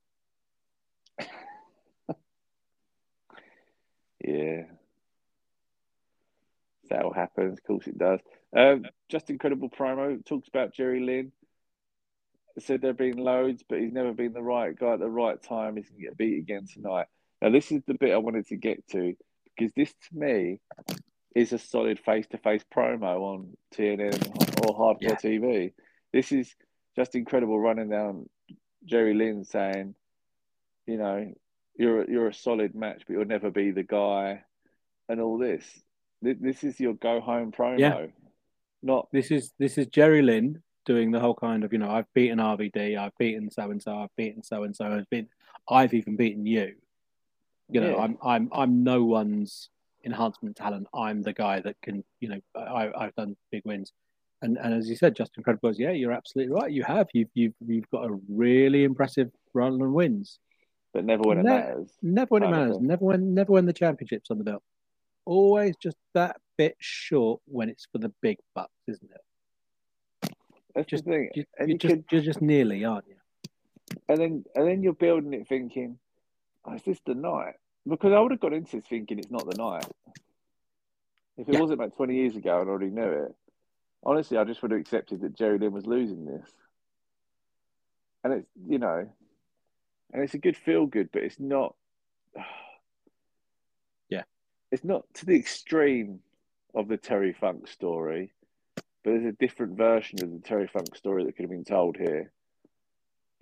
yeah. 4.23 4.63
That 6.91 7.04
all 7.04 7.13
happens. 7.13 7.58
Of 7.58 7.63
course 7.63 7.88
it 7.88 7.97
does. 7.97 8.19
Um, 8.56 8.86
Justin 9.10 9.38
Credible 9.38 9.69
promo. 9.69 10.23
Talks 10.25 10.49
about 10.49 10.73
Jerry 10.73 10.99
Lynn. 10.99 11.32
Said 12.60 12.82
there 12.82 12.89
have 12.89 12.97
been 12.97 13.17
loads, 13.17 13.63
but 13.67 13.80
he's 13.80 13.93
never 13.93 14.12
been 14.13 14.34
the 14.34 14.41
right 14.41 14.77
guy 14.77 14.93
at 14.93 14.99
the 14.99 15.10
right 15.10 15.41
time. 15.41 15.77
He's 15.77 15.88
going 15.88 16.01
to 16.01 16.08
get 16.08 16.17
beat 16.17 16.38
again 16.38 16.67
tonight. 16.71 17.08
Now, 17.41 17.49
this 17.49 17.71
is 17.71 17.82
the 17.88 17.93
bit 17.93 18.13
I 18.13 18.17
wanted 18.17 18.47
to 18.47 18.58
get 18.58 18.86
to 18.89 19.15
because 19.58 19.71
this, 19.73 19.89
to 19.89 20.17
me, 20.17 20.60
is 21.34 21.54
a 21.54 21.58
solid 21.58 21.97
face 21.99 22.27
to 22.27 22.38
face 22.38 22.63
promo 22.75 23.21
on 23.21 23.58
TNN 23.73 24.65
or 24.65 24.77
Hardcore 24.77 24.97
yeah. 25.01 25.15
TV. 25.15 25.73
This 26.12 26.34
is 26.34 26.54
Justin 26.97 27.23
Credible 27.23 27.58
running 27.58 27.89
down 27.89 28.30
Jerry 28.84 29.13
Lynn 29.13 29.45
saying, 29.45 29.95
you 30.86 30.97
know, 30.97 31.34
you're 31.77 32.10
you're 32.10 32.27
a 32.27 32.34
solid 32.34 32.75
match, 32.75 33.04
but 33.08 33.13
you'll 33.13 33.25
never 33.25 33.49
be 33.49 33.71
the 33.71 33.84
guy, 33.84 34.43
and 35.08 35.21
all 35.21 35.38
this. 35.38 35.65
This 36.21 36.63
is 36.63 36.79
your 36.79 36.93
go 36.93 37.19
home 37.19 37.51
promo. 37.51 37.79
Yeah. 37.79 38.05
Not 38.84 39.07
this 39.12 39.31
is 39.31 39.53
this 39.60 39.77
is 39.77 39.88
Jerry 39.88 40.21
Lynn 40.21 40.62
doing 40.86 41.12
the 41.12 41.19
whole 41.19 41.36
kind 41.36 41.63
of 41.63 41.71
you 41.73 41.79
know 41.79 41.89
I've 41.89 42.12
beaten 42.13 42.39
RVD, 42.39 42.97
I've 42.97 43.17
beaten 43.17 43.51
so 43.51 43.71
and 43.71 43.81
so, 43.81 43.95
I've 43.95 44.15
beaten 44.15 44.43
so 44.43 44.63
and 44.63 44.75
so, 44.75 44.86
I've 44.86 45.10
been 45.10 45.27
I've 45.69 45.93
even 45.93 46.15
beaten 46.15 46.45
you. 46.45 46.75
You 47.69 47.81
know, 47.81 47.91
yeah. 47.91 48.03
I'm 48.03 48.17
I'm 48.23 48.49
I'm 48.51 48.84
no 48.84 49.03
one's 49.03 49.69
enhancement 50.05 50.55
talent. 50.55 50.88
I'm 50.93 51.21
the 51.21 51.34
guy 51.34 51.60
that 51.62 51.75
can, 51.81 52.03
you 52.19 52.29
know, 52.29 52.39
I, 52.55 52.89
I've 52.95 53.15
done 53.15 53.36
big 53.51 53.63
wins. 53.65 53.91
And, 54.41 54.57
and 54.57 54.73
as 54.73 54.89
you 54.89 54.95
said, 54.95 55.15
Justin 55.15 55.43
Credible, 55.43 55.73
yeah, 55.73 55.91
you're 55.91 56.12
absolutely 56.12 56.53
right. 56.53 56.71
You 56.71 56.84
have. 56.84 57.07
You've, 57.13 57.29
you've, 57.34 57.53
you've 57.65 57.89
got 57.91 58.10
a 58.10 58.17
really 58.27 58.84
impressive 58.84 59.29
run 59.53 59.73
and 59.73 59.93
wins. 59.93 60.39
But 60.93 61.05
never 61.05 61.21
when 61.21 61.39
it 61.39 61.43
ne- 61.43 61.49
matters. 61.49 61.91
Never 62.01 62.27
when 62.29 62.43
it 62.43 62.49
matters. 62.49 62.77
Never 62.79 63.05
when, 63.05 63.34
never 63.34 63.51
when 63.51 63.65
the 63.65 63.73
championship's 63.73 64.31
on 64.31 64.39
the 64.39 64.43
belt. 64.43 64.63
Always 65.25 65.75
just 65.77 65.97
that 66.13 66.38
bit 66.57 66.75
short 66.79 67.41
when 67.45 67.69
it's 67.69 67.88
for 67.91 67.97
the 67.97 68.12
big 68.21 68.38
bucks, 68.55 68.71
isn't 68.88 69.12
it? 69.12 70.34
That's 70.75 70.88
just, 70.88 71.05
the 71.05 71.12
thing. 71.12 71.29
You, 71.34 71.45
you're, 71.60 71.69
you 71.69 71.77
just, 71.77 71.93
could... 71.93 72.05
you're 72.12 72.21
just 72.21 72.41
nearly, 72.41 72.86
aren't 72.86 73.05
you? 73.07 73.15
And 74.07 74.17
then, 74.17 74.45
and 74.55 74.67
then 74.67 74.84
you're 74.84 74.93
building 74.93 75.34
it 75.34 75.47
thinking, 75.47 75.97
oh, 76.65 76.73
is 76.73 76.84
this 76.84 76.99
the 77.05 77.15
night? 77.15 77.55
Because 77.88 78.13
I 78.13 78.19
would 78.19 78.31
have 78.31 78.39
got 78.39 78.53
into 78.53 78.77
this 78.77 78.86
thinking 78.86 79.19
it's 79.19 79.31
not 79.31 79.49
the 79.49 79.57
night. 79.57 79.86
If 81.38 81.47
it 81.49 81.53
yeah. 81.53 81.60
wasn't 81.60 81.79
about 81.79 81.95
20 81.95 82.15
years 82.15 82.36
ago 82.36 82.62
and 82.62 82.69
I 82.69 82.71
already 82.71 82.91
knew 82.91 83.01
it, 83.01 83.36
honestly, 84.03 84.38
I 84.38 84.43
just 84.43 84.62
would 84.62 84.71
have 84.71 84.79
accepted 84.79 85.21
that 85.21 85.36
Jerry 85.36 85.57
Lynn 85.57 85.71
was 85.71 85.86
losing 85.86 86.25
this. 86.25 86.49
And 88.23 88.34
it's, 88.34 88.47
you 88.67 88.77
know, 88.77 89.10
and 90.13 90.21
it's 90.21 90.34
a 90.34 90.39
good 90.39 90.57
feel 90.57 90.86
good, 90.86 91.10
but 91.12 91.23
it's 91.23 91.39
not. 91.39 91.75
It's 94.71 94.84
not 94.84 95.03
to 95.15 95.25
the 95.25 95.36
extreme 95.36 96.19
of 96.73 96.88
the 96.88 96.97
Terry 96.97 97.34
Funk 97.34 97.67
story, 97.67 98.31
but 98.75 99.12
there's 99.12 99.25
a 99.25 99.34
different 99.34 99.77
version 99.77 100.23
of 100.23 100.31
the 100.31 100.39
Terry 100.39 100.67
Funk 100.67 100.95
story 100.95 101.25
that 101.25 101.36
could 101.36 101.43
have 101.43 101.51
been 101.51 101.65
told 101.65 101.97
here. 101.97 102.31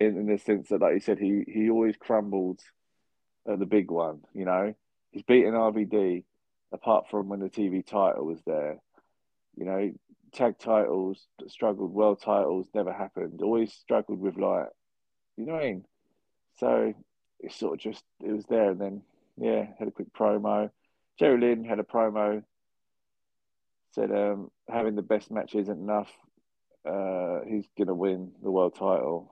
In, 0.00 0.16
in 0.16 0.26
the 0.26 0.38
sense 0.38 0.68
that, 0.70 0.80
like 0.80 0.94
you 0.94 1.00
said, 1.00 1.18
he, 1.18 1.44
he 1.46 1.70
always 1.70 1.94
crumbled 1.96 2.60
at 3.46 3.58
the 3.58 3.66
big 3.66 3.90
one. 3.90 4.20
You 4.34 4.46
know, 4.46 4.74
he's 5.12 5.22
beaten 5.22 5.52
RVD 5.52 6.24
apart 6.72 7.06
from 7.10 7.28
when 7.28 7.40
the 7.40 7.50
TV 7.50 7.86
title 7.86 8.24
was 8.24 8.40
there. 8.46 8.78
You 9.56 9.66
know, 9.66 9.92
tag 10.32 10.58
titles 10.58 11.26
struggled, 11.48 11.92
world 11.92 12.20
titles 12.22 12.66
never 12.74 12.92
happened. 12.92 13.40
Always 13.42 13.72
struggled 13.72 14.20
with 14.20 14.36
like, 14.36 14.68
you 15.36 15.46
know 15.46 15.52
what 15.52 15.62
I 15.62 15.66
mean. 15.66 15.84
So 16.58 16.94
it's 17.40 17.56
sort 17.56 17.74
of 17.74 17.80
just 17.80 18.04
it 18.20 18.32
was 18.32 18.46
there, 18.46 18.70
and 18.70 18.80
then 18.80 19.02
yeah, 19.36 19.66
had 19.78 19.88
a 19.88 19.92
quick 19.92 20.12
promo. 20.12 20.70
Jerry 21.20 21.38
Lynn 21.38 21.64
had 21.64 21.78
a 21.78 21.82
promo. 21.82 22.42
Said 23.92 24.10
um, 24.10 24.50
having 24.68 24.96
the 24.96 25.02
best 25.02 25.30
match 25.30 25.54
isn't 25.54 25.78
enough. 25.78 26.08
Uh, 26.88 27.40
he's 27.46 27.66
gonna 27.76 27.94
win 27.94 28.32
the 28.42 28.50
world 28.50 28.74
title. 28.74 29.30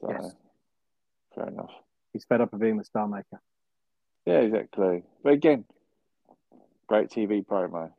So, 0.00 0.10
yes. 0.10 0.34
Fair 1.34 1.46
enough. 1.46 1.70
He's 2.12 2.24
fed 2.24 2.40
up 2.40 2.52
of 2.52 2.60
being 2.60 2.76
the 2.76 2.84
star 2.84 3.06
maker. 3.06 3.40
Yeah, 4.26 4.38
exactly. 4.38 5.04
But 5.22 5.34
again, 5.34 5.64
great 6.88 7.10
TV 7.10 7.46
promo. 7.46 7.92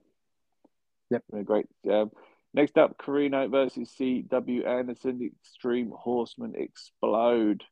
Yep. 1.11 1.23
Great. 1.45 1.67
Um, 1.89 2.11
next 2.53 2.77
up, 2.77 2.97
Corino 2.97 3.49
versus 3.49 3.89
C.W. 3.91 4.65
Anderson. 4.65 5.19
The 5.19 5.27
extreme 5.27 5.93
Horsemen 5.95 6.55
explode. 6.57 7.63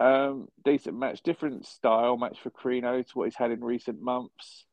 Um, 0.00 0.48
decent 0.64 0.98
match, 0.98 1.22
different 1.22 1.66
style 1.66 2.16
match 2.16 2.40
for 2.40 2.50
Corino 2.50 3.06
to 3.06 3.12
what 3.18 3.26
he's 3.26 3.36
had 3.36 3.50
in 3.50 3.62
recent 3.62 4.00
months. 4.00 4.64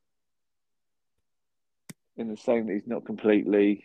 In 2.16 2.30
the 2.30 2.38
same 2.38 2.66
that 2.68 2.74
he's 2.74 2.88
not 2.88 3.06
completely 3.06 3.84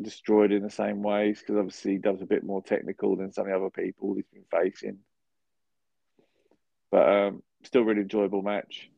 destroyed 0.00 0.50
in 0.50 0.62
the 0.62 0.70
same 0.70 1.02
ways 1.02 1.40
because 1.40 1.56
obviously 1.56 1.92
he 1.92 1.98
does 1.98 2.22
a 2.22 2.26
bit 2.26 2.42
more 2.42 2.62
technical 2.62 3.16
than 3.16 3.32
some 3.32 3.44
of 3.44 3.50
the 3.50 3.56
other 3.56 3.70
people 3.70 4.14
he's 4.14 4.24
been 4.32 4.44
facing. 4.50 4.98
But 6.90 7.08
um, 7.08 7.42
still 7.64 7.82
really 7.82 8.00
enjoyable 8.00 8.40
match. 8.40 8.88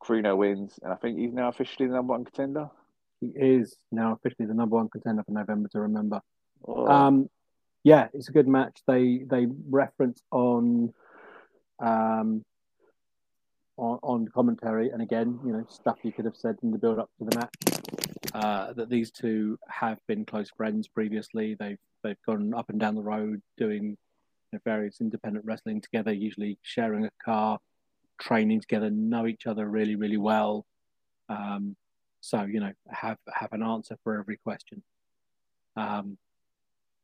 Corino 0.00 0.36
wins, 0.36 0.78
and 0.82 0.92
I 0.92 0.96
think 0.96 1.18
he's 1.18 1.32
now 1.32 1.48
officially 1.48 1.88
the 1.88 1.94
number 1.94 2.12
one 2.12 2.24
contender. 2.24 2.68
He 3.20 3.26
is 3.34 3.76
now 3.90 4.12
officially 4.12 4.46
the 4.46 4.54
number 4.54 4.76
one 4.76 4.88
contender 4.88 5.24
for 5.24 5.32
November 5.32 5.68
to 5.70 5.80
remember. 5.80 6.20
Oh. 6.66 6.86
Um, 6.86 7.28
yeah, 7.84 8.08
it's 8.12 8.28
a 8.28 8.32
good 8.32 8.48
match. 8.48 8.80
They 8.86 9.24
they 9.26 9.46
reference 9.68 10.22
on 10.30 10.92
um, 11.80 12.44
on, 13.76 13.98
on 14.02 14.28
commentary, 14.28 14.90
and 14.90 15.02
again, 15.02 15.40
you 15.44 15.52
know, 15.52 15.64
stuff 15.68 15.98
you 16.02 16.12
could 16.12 16.24
have 16.24 16.36
said 16.36 16.56
in 16.62 16.70
the 16.70 16.78
build 16.78 16.98
up 16.98 17.10
to 17.18 17.24
the 17.24 17.36
match. 17.36 17.82
Uh, 18.34 18.72
that 18.72 18.88
these 18.88 19.10
two 19.10 19.58
have 19.68 19.98
been 20.06 20.24
close 20.24 20.50
friends 20.56 20.88
previously. 20.88 21.54
They've 21.58 21.78
they've 22.02 22.22
gone 22.26 22.54
up 22.54 22.70
and 22.70 22.80
down 22.80 22.94
the 22.94 23.02
road 23.02 23.42
doing 23.58 23.84
you 23.84 23.96
know, 24.52 24.60
various 24.64 25.00
independent 25.00 25.44
wrestling 25.44 25.80
together, 25.80 26.12
usually 26.12 26.58
sharing 26.62 27.04
a 27.04 27.10
car, 27.24 27.58
training 28.20 28.60
together, 28.60 28.90
know 28.90 29.26
each 29.26 29.46
other 29.46 29.68
really 29.68 29.96
really 29.96 30.16
well. 30.16 30.64
Um, 31.28 31.76
so 32.20 32.42
you 32.44 32.60
know, 32.60 32.72
have 32.88 33.18
have 33.34 33.52
an 33.52 33.62
answer 33.62 33.98
for 34.04 34.18
every 34.18 34.36
question. 34.36 34.82
Um, 35.76 36.16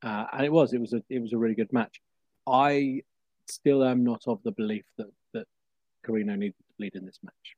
uh, 0.03 0.27
and 0.33 0.45
it 0.45 0.53
was 0.53 0.73
it 0.73 0.81
was 0.81 0.93
a 0.93 1.03
it 1.09 1.21
was 1.21 1.33
a 1.33 1.39
really 1.39 1.55
good 1.55 1.73
match. 1.73 2.01
I 2.47 3.03
still 3.47 3.85
am 3.85 4.05
not 4.05 4.23
of 4.27 4.43
the 4.45 4.53
belief 4.53 4.85
that 4.97 5.11
that 5.35 5.47
Corino 6.07 6.37
needed 6.37 6.55
to 6.59 6.75
bleed 6.79 6.95
in 6.95 7.05
this 7.05 7.19
match, 7.23 7.57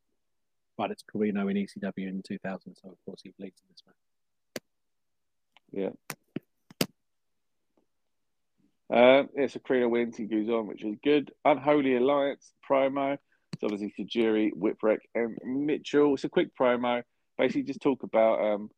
but 0.77 0.91
it's 0.91 1.03
Corino 1.03 1.51
in 1.51 1.57
ECW 1.57 2.09
in 2.09 2.23
2000, 2.23 2.75
so 2.75 2.89
of 2.91 2.97
course 3.05 3.21
he 3.23 3.33
bleeds 3.39 3.61
in 3.63 3.73
this 3.73 3.83
match. 3.87 3.95
Yeah. 5.73 5.91
Um, 8.93 9.29
it's 9.35 9.55
a 9.55 9.61
Corino 9.61 9.89
wins. 9.89 10.17
He 10.17 10.25
goes 10.25 10.49
on, 10.49 10.67
which 10.67 10.83
is 10.83 10.97
good. 11.05 11.31
Unholy 11.45 11.97
Alliance 11.97 12.53
promo. 12.69 13.19
It's 13.53 13.63
obviously 13.63 13.95
Tajiri, 13.99 14.51
Whipwreck, 14.53 14.99
and 15.15 15.37
Mitchell. 15.45 16.15
It's 16.15 16.25
a 16.25 16.29
quick 16.29 16.57
promo. 16.59 17.03
Basically, 17.39 17.63
just 17.63 17.81
talk 17.81 18.03
about 18.03 18.41
um, 18.41 18.71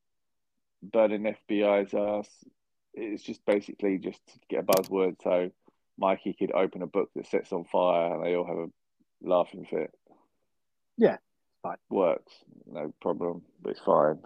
burning 0.83 1.35
FBI's 1.49 1.95
ass. 1.95 2.29
It's 2.95 3.23
just 3.23 3.45
basically 3.47 3.99
just 3.99 4.21
to 4.27 4.39
get 4.49 4.61
a 4.61 4.63
buzzword 4.63 5.17
so 5.23 5.51
Mikey 5.99 6.35
could 6.35 6.53
open 6.53 6.83
a 6.83 6.87
book 6.87 7.11
that 7.17 7.27
sets 7.27 7.53
on 7.53 7.65
fire 7.65 8.15
and 8.15 8.25
they 8.25 8.35
all 8.35 8.47
have 8.47 8.59
a 8.59 8.69
laughing 9.23 9.67
fit. 9.69 9.95
Yeah, 10.99 11.17
fine. 11.63 11.77
Works, 11.91 12.33
no 12.71 12.93
problem, 13.01 13.43
but 13.63 13.71
it's 13.71 13.81
fine. 13.81 14.19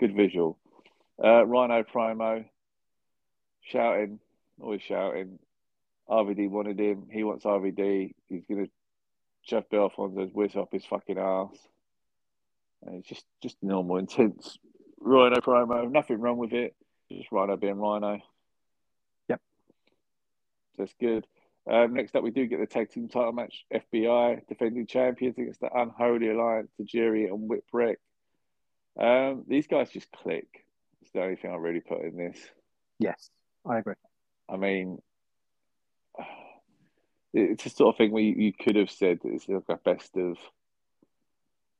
Good 0.00 0.14
visual. 0.14 0.58
Uh, 1.22 1.44
Rhino 1.44 1.82
Primo 1.82 2.44
shouting, 3.62 4.18
always 4.60 4.82
shouting. 4.82 5.38
RVD 6.08 6.48
wanted 6.48 6.80
him. 6.80 7.06
He 7.10 7.22
wants 7.22 7.44
RVD. 7.44 8.14
He's 8.28 8.44
going 8.46 8.64
to 8.64 8.70
shove 9.42 9.68
Bill 9.70 9.84
Alfonso's 9.84 10.32
whiz 10.32 10.56
up 10.56 10.72
his 10.72 10.84
fucking 10.86 11.18
ass. 11.18 11.56
And 12.84 12.96
it's 12.96 13.08
just, 13.08 13.24
just 13.42 13.56
normal, 13.62 13.98
intense 13.98 14.58
Rhino 15.00 15.36
promo. 15.40 15.90
Nothing 15.90 16.20
wrong 16.20 16.38
with 16.38 16.52
it. 16.52 16.74
Just 17.10 17.32
Rhino 17.32 17.56
being 17.56 17.78
Rhino. 17.78 18.20
Yep. 19.28 19.40
That's 20.76 20.94
good. 21.00 21.26
Um, 21.70 21.94
next 21.94 22.16
up, 22.16 22.22
we 22.22 22.30
do 22.30 22.46
get 22.46 22.60
the 22.60 22.66
tag 22.66 22.90
team 22.90 23.08
title 23.08 23.32
match. 23.32 23.64
FBI 23.72 24.46
defending 24.48 24.86
champions 24.86 25.36
against 25.38 25.60
the 25.60 25.70
Unholy 25.74 26.30
Alliance, 26.30 26.70
Tajiri 26.80 27.28
and 27.28 27.50
Whipwreck. 27.50 27.96
Um, 28.98 29.44
these 29.46 29.66
guys 29.66 29.90
just 29.90 30.10
click. 30.10 30.64
It's 31.02 31.12
the 31.12 31.22
only 31.22 31.36
thing 31.36 31.50
I 31.50 31.56
really 31.56 31.80
put 31.80 32.02
in 32.02 32.16
this. 32.16 32.38
Yes, 32.98 33.30
I 33.66 33.78
agree. 33.78 33.94
I 34.48 34.56
mean, 34.56 34.98
it's 37.34 37.64
the 37.64 37.70
sort 37.70 37.94
of 37.94 37.98
thing 37.98 38.12
where 38.12 38.22
you, 38.22 38.34
you 38.34 38.52
could 38.52 38.76
have 38.76 38.90
said 38.90 39.20
it's 39.24 39.48
like 39.48 39.62
a 39.68 39.76
best 39.76 40.16
of 40.16 40.38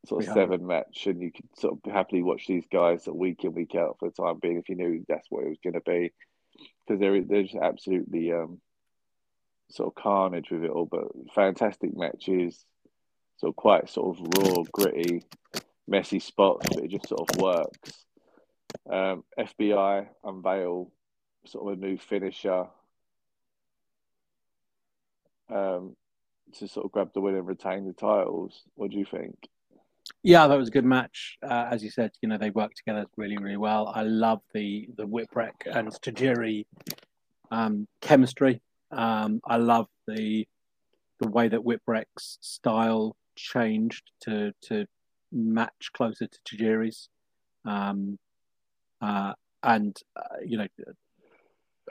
sort 0.08 0.24
of 0.24 0.32
seven 0.32 0.66
match, 0.66 1.06
and 1.06 1.20
you 1.20 1.30
could 1.30 1.48
sort 1.58 1.78
of 1.84 1.92
happily 1.92 2.22
watch 2.22 2.46
these 2.46 2.64
guys 2.72 3.06
week 3.06 3.44
in 3.44 3.54
week 3.54 3.74
out 3.74 3.96
for 3.98 4.08
the 4.08 4.22
time 4.22 4.38
being 4.40 4.56
if 4.58 4.68
you 4.68 4.76
knew 4.76 5.04
that's 5.08 5.26
what 5.30 5.44
it 5.44 5.50
was 5.50 5.58
going 5.62 5.74
to 5.74 5.80
be, 5.80 6.12
because 6.86 7.00
there 7.00 7.22
there's 7.22 7.54
absolutely 7.54 8.32
um, 8.32 8.60
sort 9.70 9.88
of 9.88 10.02
carnage 10.02 10.50
with 10.50 10.64
it 10.64 10.70
all, 10.70 10.86
but 10.86 11.08
fantastic 11.34 11.96
matches, 11.96 12.64
sort 13.36 13.52
of 13.52 13.56
quite 13.56 13.90
sort 13.90 14.18
of 14.18 14.26
raw, 14.38 14.62
gritty, 14.72 15.22
messy 15.86 16.20
spots, 16.20 16.66
but 16.74 16.84
it 16.84 16.90
just 16.90 17.08
sort 17.08 17.28
of 17.28 17.40
works. 17.40 18.04
Um, 18.90 19.24
FBI 19.38 20.06
unveil 20.24 20.90
sort 21.46 21.72
of 21.72 21.78
a 21.78 21.86
new 21.86 21.98
finisher 21.98 22.66
um, 25.50 25.96
to 26.54 26.68
sort 26.68 26.86
of 26.86 26.92
grab 26.92 27.12
the 27.12 27.20
win 27.20 27.34
and 27.34 27.46
retain 27.46 27.86
the 27.86 27.92
titles. 27.92 28.62
What 28.74 28.90
do 28.90 28.98
you 28.98 29.04
think? 29.04 29.36
Yeah, 30.22 30.46
that 30.48 30.58
was 30.58 30.68
a 30.68 30.72
good 30.72 30.84
match. 30.84 31.38
Uh, 31.42 31.68
as 31.70 31.82
you 31.82 31.90
said, 31.90 32.10
you 32.20 32.28
know 32.28 32.38
they 32.38 32.50
worked 32.50 32.76
together 32.76 33.06
really, 33.16 33.36
really 33.38 33.56
well. 33.56 33.92
I 33.94 34.02
love 34.02 34.40
the 34.52 34.88
the 34.96 35.06
Whipwreck 35.06 35.66
and 35.66 35.88
Tajiri 35.88 36.66
um, 37.50 37.86
chemistry. 38.00 38.60
Um, 38.90 39.40
I 39.44 39.56
love 39.56 39.86
the 40.06 40.46
the 41.20 41.28
way 41.28 41.48
that 41.48 41.60
Whipwreck's 41.60 42.38
style 42.40 43.16
changed 43.36 44.10
to 44.22 44.52
to 44.62 44.86
match 45.30 45.90
closer 45.92 46.26
to 46.26 46.38
Tajiri's, 46.44 47.08
um, 47.64 48.18
uh, 49.00 49.34
and 49.62 49.96
uh, 50.16 50.40
you 50.44 50.58
know, 50.58 50.66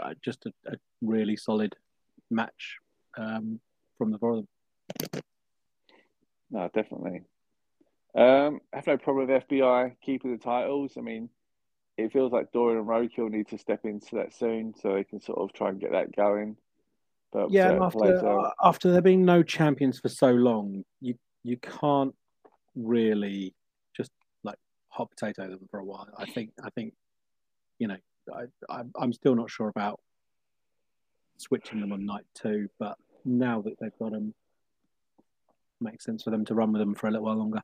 uh, 0.01 0.13
just 0.23 0.45
a, 0.45 0.51
a, 0.71 0.75
really 1.01 1.37
solid 1.37 1.75
match 2.31 2.77
um, 3.17 3.59
from 3.97 4.11
the 4.11 4.17
four 4.17 4.31
of 4.31 4.45
them. 5.13 5.21
No, 6.49 6.69
definitely. 6.73 7.21
Um, 8.17 8.61
I 8.73 8.77
have 8.77 8.87
no 8.87 8.97
problem 8.97 9.27
with 9.27 9.47
FBI 9.47 9.95
keeping 10.01 10.31
the 10.31 10.43
titles. 10.43 10.93
I 10.97 11.01
mean, 11.01 11.29
it 11.97 12.11
feels 12.11 12.31
like 12.31 12.51
Doring 12.51 12.79
and 12.79 12.87
Roadkill 12.87 13.29
need 13.29 13.47
to 13.49 13.59
step 13.59 13.81
into 13.85 14.15
that 14.15 14.33
soon 14.33 14.73
so 14.81 14.93
they 14.93 15.03
can 15.03 15.21
sort 15.21 15.37
of 15.37 15.53
try 15.53 15.69
and 15.69 15.79
get 15.79 15.91
that 15.91 16.15
going. 16.15 16.57
But 17.31 17.51
yeah, 17.51 17.77
after 17.79 18.27
uh, 18.27 18.51
after 18.63 18.91
there 18.91 19.01
being 19.01 19.23
no 19.23 19.43
champions 19.43 19.99
for 19.99 20.09
so 20.09 20.31
long, 20.31 20.83
you 20.99 21.15
you 21.43 21.57
can't 21.57 22.15
really 22.75 23.53
just 23.95 24.11
like 24.43 24.57
hot 24.89 25.11
potato 25.11 25.49
them 25.49 25.67
for 25.69 25.79
a 25.79 25.83
while. 25.83 26.07
I 26.17 26.25
think 26.25 26.51
I 26.63 26.71
think 26.71 26.93
you 27.77 27.87
know 27.87 27.97
I, 28.33 28.45
I 28.69 28.81
I'm 28.99 29.13
still 29.13 29.35
not 29.35 29.51
sure 29.51 29.67
about 29.67 29.99
switching 31.37 31.81
them 31.81 31.91
on 31.91 32.05
night 32.05 32.25
two, 32.33 32.69
but 32.79 32.97
now 33.25 33.61
that 33.61 33.75
they've 33.79 33.97
got 33.99 34.13
them, 34.13 34.33
makes 35.79 36.05
sense 36.05 36.23
for 36.23 36.31
them 36.31 36.45
to 36.45 36.55
run 36.55 36.71
with 36.71 36.79
them 36.79 36.95
for 36.95 37.07
a 37.07 37.11
little 37.11 37.25
while 37.25 37.35
longer. 37.35 37.61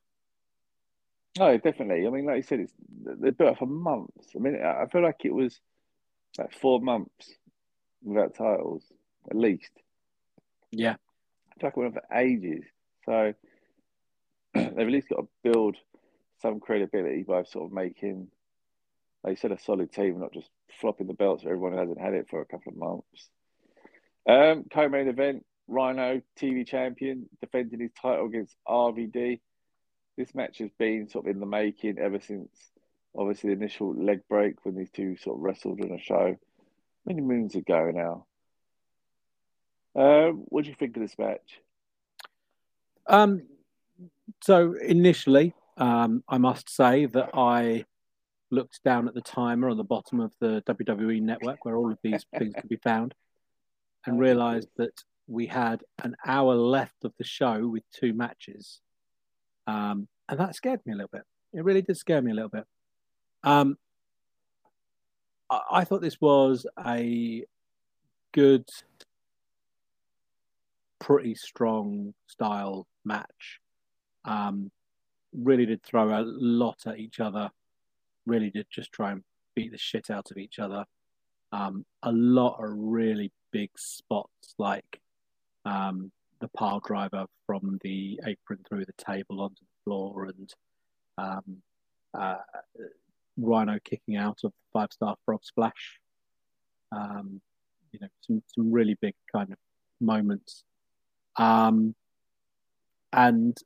Oh, 1.39 1.58
definitely. 1.58 2.06
I 2.06 2.10
mean, 2.12 2.26
like 2.26 2.38
you 2.38 2.43
said, 2.43 2.60
it's 2.60 2.74
they're 3.04 3.32
built 3.32 3.58
for 3.58 3.65
months. 3.65 4.30
I 4.36 4.39
mean, 4.39 4.62
I 4.63 4.86
feel 4.91 5.02
like 5.02 5.26
it 5.26 5.34
was 5.34 5.60
like 6.38 6.54
four 6.54 6.80
months 6.80 7.34
without 8.04 8.36
titles, 8.36 8.84
at 9.30 9.36
least. 9.36 9.72
Yeah, 10.72 10.96
I 11.56 11.60
feel 11.60 11.67
like 11.69 11.78
it 11.78 11.80
went 11.80 11.93
for 11.96 12.15
ages. 12.15 12.63
So 13.06 13.34
they've 14.54 14.78
at 14.78 14.88
least 14.88 15.10
got 15.10 15.22
to 15.22 15.28
build 15.43 15.78
some 16.41 16.60
credibility 16.60 17.24
by 17.24 17.43
sort 17.43 17.65
of 17.65 17.74
making, 17.74 18.28
like 19.24 19.32
you 19.32 19.38
said, 19.38 19.52
a 19.52 19.60
solid 19.60 19.91
team, 19.91 20.19
not 20.19 20.34
just 20.34 20.50
flopping 20.80 21.08
the 21.08 21.13
belts. 21.13 21.43
for 21.43 21.50
Everyone 21.50 21.74
who 21.74 21.80
hasn't 21.80 22.00
had 22.00 22.13
it 22.13 22.28
for 22.30 22.41
a 22.41 22.46
couple 22.46 22.74
of 22.74 22.78
months. 22.78 23.30
Um, 24.30 24.65
co-main 24.72 25.08
event: 25.08 25.46
Rhino, 25.67 26.22
TV 26.39 26.67
champion, 26.67 27.28
defending 27.41 27.80
his 27.80 27.91
title 28.00 28.28
against 28.28 28.56
RVD 28.67 29.39
this 30.17 30.36
match 30.36 30.60
has 30.60 30.69
been 30.78 31.10
sort 31.10 31.26
of 31.26 31.32
in 31.32 31.39
the 31.39 31.45
making 31.45 31.97
ever 31.97 32.19
since 32.19 32.49
obviously 33.15 33.49
the 33.49 33.62
initial 33.62 33.93
leg 33.95 34.21
break 34.30 34.63
when 34.63 34.76
these 34.76 34.91
two 34.91 35.15
sort 35.17 35.38
of 35.38 35.43
wrestled 35.43 35.82
on 35.82 35.91
a 35.91 35.99
show 35.99 36.36
many 37.06 37.21
moons 37.21 37.56
ago 37.56 37.91
now. 37.93 38.26
Um, 39.95 40.43
what 40.47 40.63
do 40.63 40.69
you 40.69 40.76
think 40.76 40.95
of 40.95 41.02
this 41.02 41.17
match? 41.17 41.62
Um, 43.06 43.43
so 44.41 44.73
initially, 44.73 45.54
um, 45.78 46.23
I 46.28 46.38
must 46.38 46.69
say 46.69 47.06
that 47.08 47.32
I 47.34 47.86
looked 48.49 48.84
down 48.84 49.08
at 49.08 49.13
the 49.13 49.21
timer 49.21 49.69
on 49.69 49.78
the 49.78 49.84
bottom 49.84 50.19
of 50.19 50.32
the 50.39 50.63
WWE 50.67 51.21
network 51.21 51.65
where 51.65 51.76
all 51.76 51.91
of 51.91 51.97
these 52.04 52.26
things 52.38 52.54
could 52.56 52.69
be 52.69 52.78
found 52.78 53.13
and 54.06 54.19
realized 54.19 54.69
that 54.78 55.04
we 55.28 55.47
had 55.47 55.84
an 56.04 56.15
hour 56.26 56.56
left 56.56 57.04
of 57.04 57.13
the 57.17 57.23
show 57.23 57.67
with 57.67 57.84
two 57.91 58.13
matches. 58.13 58.82
Um, 59.67 60.08
and 60.30 60.39
that 60.39 60.56
scared 60.56 60.82
me 60.86 60.93
a 60.93 60.95
little 60.95 61.10
bit. 61.12 61.23
It 61.54 61.63
really 61.63 61.82
did 61.82 61.97
scare 61.97 62.21
me 62.21 62.32
a 62.32 62.36
little 62.36 62.49
bit. 62.49 62.65
Um, 63.43 63.78
I, 65.49 65.62
I 65.71 65.84
thought 65.84 66.02
this 66.02 66.19
was 66.19 66.65
a 66.86 67.43
good, 68.32 68.65
pretty 70.99 71.36
strong 71.36 72.13
style 72.28 72.88
match. 73.06 73.60
Um, 74.26 74.71
really 75.34 75.65
did 75.65 75.84
throw 75.84 76.10
a 76.10 76.23
lot 76.23 76.80
at 76.86 76.99
each 76.99 77.19
other. 77.19 77.52
Really 78.26 78.49
did 78.49 78.67
just 78.69 78.91
try 78.91 79.12
and 79.12 79.23
beat 79.56 79.71
the 79.71 79.78
shit 79.78 80.10
out 80.10 80.32
of 80.32 80.38
each 80.38 80.60
other. 80.60 80.86
Um, 81.52 81.86
a 82.02 82.12
lot 82.12 82.58
of 82.63 82.71
really 82.76 83.32
big 83.52 83.69
spots 83.78 84.56
like 84.58 85.02
um, 85.65 86.12
the 86.44 86.50
pile 86.50 86.82
driver 86.82 87.26
from 87.48 87.80
the 87.84 88.20
apron 88.28 88.60
through 88.68 88.84
the 88.84 88.94
table 89.04 89.40
onto 89.42 89.62
the 89.62 89.84
floor 89.86 90.26
and 90.26 90.54
um, 91.18 91.58
uh, 92.14 92.36
Rhino 93.38 93.80
kicking 93.86 94.18
out 94.18 94.40
of 94.44 94.52
the 94.52 94.70
five 94.74 94.90
star 94.92 95.16
frog 95.26 95.40
splash. 95.44 96.00
Um, 96.92 97.40
you 97.94 98.00
know, 98.02 98.10
some, 98.20 98.44
some 98.54 98.72
really 98.74 98.98
big 99.02 99.16
kind 99.34 99.54
of 99.54 99.58
moments. 100.02 100.66
Um, 101.38 101.96
and 103.14 103.58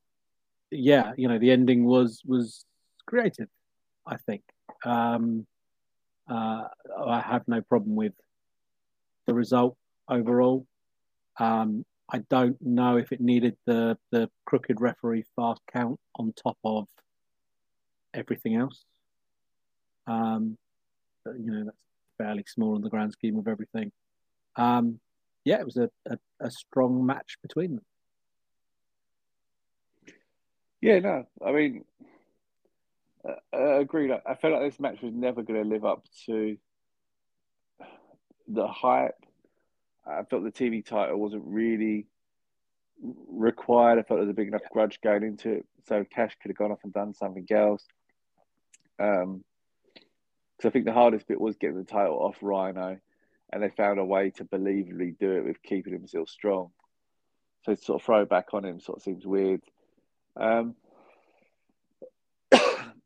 yeah, 0.69 1.13
you 1.17 1.27
know, 1.27 1.39
the 1.39 1.49
ending 1.49 1.83
was 1.83 2.21
was 2.25 2.63
creative. 3.07 3.49
I 4.05 4.17
think 4.17 4.43
um, 4.85 5.47
uh, 6.29 6.65
I 7.07 7.21
have 7.21 7.47
no 7.47 7.61
problem 7.61 7.95
with 7.95 8.13
the 9.25 9.33
result 9.33 9.77
overall. 10.07 10.67
Um, 11.39 11.83
I 12.09 12.19
don't 12.29 12.61
know 12.61 12.97
if 12.97 13.11
it 13.11 13.19
needed 13.19 13.57
the 13.65 13.97
the 14.11 14.29
crooked 14.45 14.79
referee 14.79 15.25
fast 15.35 15.61
count 15.71 15.99
on 16.15 16.33
top 16.33 16.57
of 16.63 16.87
everything 18.13 18.55
else. 18.55 18.85
Um, 20.07 20.57
but, 21.25 21.37
you 21.37 21.51
know, 21.51 21.65
that's 21.65 21.77
fairly 22.17 22.45
small 22.47 22.77
in 22.77 22.81
the 22.81 22.89
grand 22.89 23.11
scheme 23.11 23.37
of 23.37 23.47
everything. 23.47 23.91
Um, 24.55 25.01
yeah, 25.43 25.59
it 25.59 25.65
was 25.65 25.75
a, 25.77 25.89
a, 26.05 26.17
a 26.39 26.49
strong 26.49 27.05
match 27.05 27.37
between 27.41 27.75
them. 27.75 27.85
Yeah, 30.79 30.99
no, 30.99 31.27
I 31.45 31.51
mean, 31.51 31.83
uh, 33.27 33.33
I 33.55 33.79
agree. 33.79 34.13
I 34.13 34.35
felt 34.35 34.53
like 34.53 34.61
this 34.71 34.79
match 34.79 35.01
was 35.01 35.13
never 35.13 35.41
going 35.41 35.61
to 35.61 35.67
live 35.67 35.83
up 35.83 36.05
to 36.27 36.57
the 38.47 38.67
hype. 38.67 39.25
I 40.09 40.23
felt 40.23 40.43
the 40.43 40.51
TV 40.51 40.85
title 40.85 41.17
wasn't 41.17 41.43
really 41.45 42.07
required. 43.01 43.99
I 43.99 44.03
felt 44.03 44.19
there 44.19 44.27
was 44.27 44.29
a 44.29 44.33
big 44.33 44.47
enough 44.47 44.69
grudge 44.71 44.99
going 45.01 45.23
into 45.23 45.51
it, 45.51 45.65
so 45.87 46.03
Cash 46.03 46.35
could 46.41 46.49
have 46.49 46.57
gone 46.57 46.71
off 46.71 46.83
and 46.83 46.93
done 46.93 47.13
something 47.13 47.45
else. 47.51 47.85
Um, 48.99 49.43
because 50.57 50.69
I 50.69 50.71
think 50.71 50.85
the 50.85 50.93
hardest 50.93 51.27
bit 51.27 51.39
was 51.39 51.55
getting 51.57 51.77
the 51.77 51.83
title 51.83 52.17
off 52.17 52.37
Rhino, 52.41 52.97
and 53.53 53.63
they 53.63 53.69
found 53.69 53.99
a 53.99 54.05
way 54.05 54.31
to 54.31 54.45
believably 54.45 55.17
do 55.19 55.31
it 55.33 55.45
with 55.45 55.61
keeping 55.61 55.93
him 55.93 56.07
still 56.07 56.25
strong. 56.25 56.71
So 57.65 57.75
to 57.75 57.81
sort 57.81 58.01
of 58.01 58.05
throw 58.05 58.21
it 58.21 58.29
back 58.29 58.53
on 58.53 58.65
him 58.65 58.79
sort 58.79 58.97
of 58.97 59.03
seems 59.03 59.25
weird. 59.25 59.61
Um, 60.35 60.75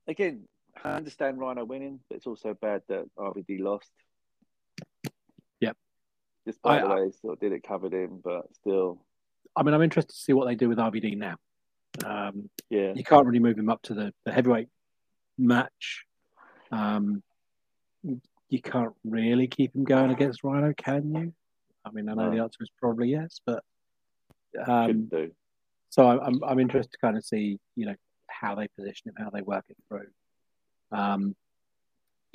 again, 0.07 0.47
I 0.83 0.91
understand 0.91 1.39
Rhino 1.39 1.65
winning, 1.65 1.99
but 2.07 2.17
it's 2.17 2.27
also 2.27 2.53
bad 2.53 2.83
that 2.87 3.05
RVD 3.17 3.59
lost. 3.59 3.91
Despite 6.45 6.83
I, 6.83 6.87
the 6.87 6.93
way 6.93 7.05
he 7.05 7.11
sort 7.21 7.33
of 7.33 7.39
did 7.39 7.51
it 7.51 7.63
covered 7.63 7.93
in, 7.93 8.19
but 8.23 8.53
still. 8.53 8.99
I 9.55 9.63
mean, 9.63 9.73
I'm 9.73 9.81
interested 9.81 10.13
to 10.13 10.19
see 10.19 10.33
what 10.33 10.47
they 10.47 10.55
do 10.55 10.69
with 10.69 10.77
RVD 10.77 11.17
now. 11.17 11.35
Um, 12.05 12.49
yeah. 12.69 12.93
You 12.95 13.03
can't 13.03 13.25
really 13.25 13.39
move 13.39 13.57
him 13.57 13.69
up 13.69 13.81
to 13.83 13.93
the, 13.93 14.13
the 14.25 14.31
heavyweight 14.31 14.69
match. 15.37 16.05
Um, 16.71 17.21
you 18.03 18.61
can't 18.61 18.93
really 19.03 19.47
keep 19.47 19.75
him 19.75 19.83
going 19.83 20.11
against 20.11 20.43
Rhino, 20.43 20.73
can 20.75 21.13
you? 21.13 21.33
I 21.85 21.91
mean, 21.91 22.09
I 22.09 22.13
know 22.13 22.29
no. 22.29 22.31
the 22.31 22.43
answer 22.43 22.61
is 22.61 22.69
probably 22.79 23.09
yes, 23.09 23.39
but 23.45 23.63
um, 24.67 25.09
so 25.89 26.07
I'm 26.07 26.43
I'm 26.43 26.59
interested 26.59 26.91
to 26.91 26.97
kind 26.99 27.17
of 27.17 27.25
see 27.25 27.59
you 27.75 27.85
know 27.87 27.95
how 28.27 28.55
they 28.55 28.67
position 28.67 29.09
him, 29.09 29.15
how 29.17 29.29
they 29.29 29.41
work 29.41 29.65
it 29.69 29.77
through. 29.87 30.07
Um, 30.91 31.35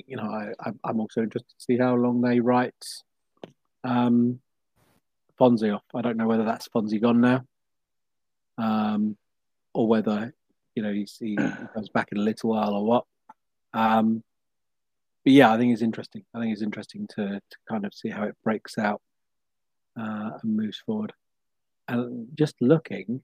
you 0.05 0.17
know, 0.17 0.29
I, 0.59 0.71
I'm 0.83 0.99
also 0.99 1.21
interested 1.21 1.49
to 1.49 1.63
see 1.63 1.77
how 1.77 1.95
long 1.95 2.21
they 2.21 2.39
write 2.39 2.73
um, 3.87 4.39
Fonzie 5.39 5.73
off. 5.73 5.83
I 5.95 6.01
don't 6.01 6.17
know 6.17 6.27
whether 6.27 6.43
that's 6.43 6.67
Fonzie 6.67 7.01
gone 7.01 7.21
now, 7.21 7.45
um, 8.57 9.17
or 9.73 9.87
whether 9.87 10.33
you 10.75 10.83
know 10.83 10.91
he, 10.91 11.07
he 11.19 11.35
comes 11.73 11.89
back 11.89 12.09
in 12.11 12.17
a 12.17 12.21
little 12.21 12.49
while 12.49 12.73
or 12.73 12.85
what. 12.85 13.05
Um, 13.73 14.23
but 15.23 15.33
yeah, 15.33 15.53
I 15.53 15.57
think 15.57 15.73
it's 15.73 15.81
interesting. 15.81 16.23
I 16.33 16.39
think 16.39 16.53
it's 16.53 16.61
interesting 16.61 17.07
to 17.15 17.39
to 17.39 17.57
kind 17.69 17.85
of 17.85 17.93
see 17.93 18.09
how 18.09 18.23
it 18.23 18.35
breaks 18.43 18.77
out 18.77 19.01
uh, 19.97 20.31
and 20.41 20.57
moves 20.57 20.79
forward. 20.85 21.13
And 21.87 22.27
just 22.35 22.55
looking, 22.59 23.21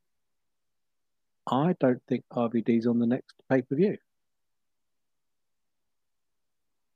I 1.45 1.76
don't 1.80 2.02
think 2.08 2.23
RVD's 2.32 2.88
on 2.88 2.99
the 2.99 3.06
next 3.06 3.36
pay 3.49 3.62
per 3.62 3.76
view. 3.76 3.97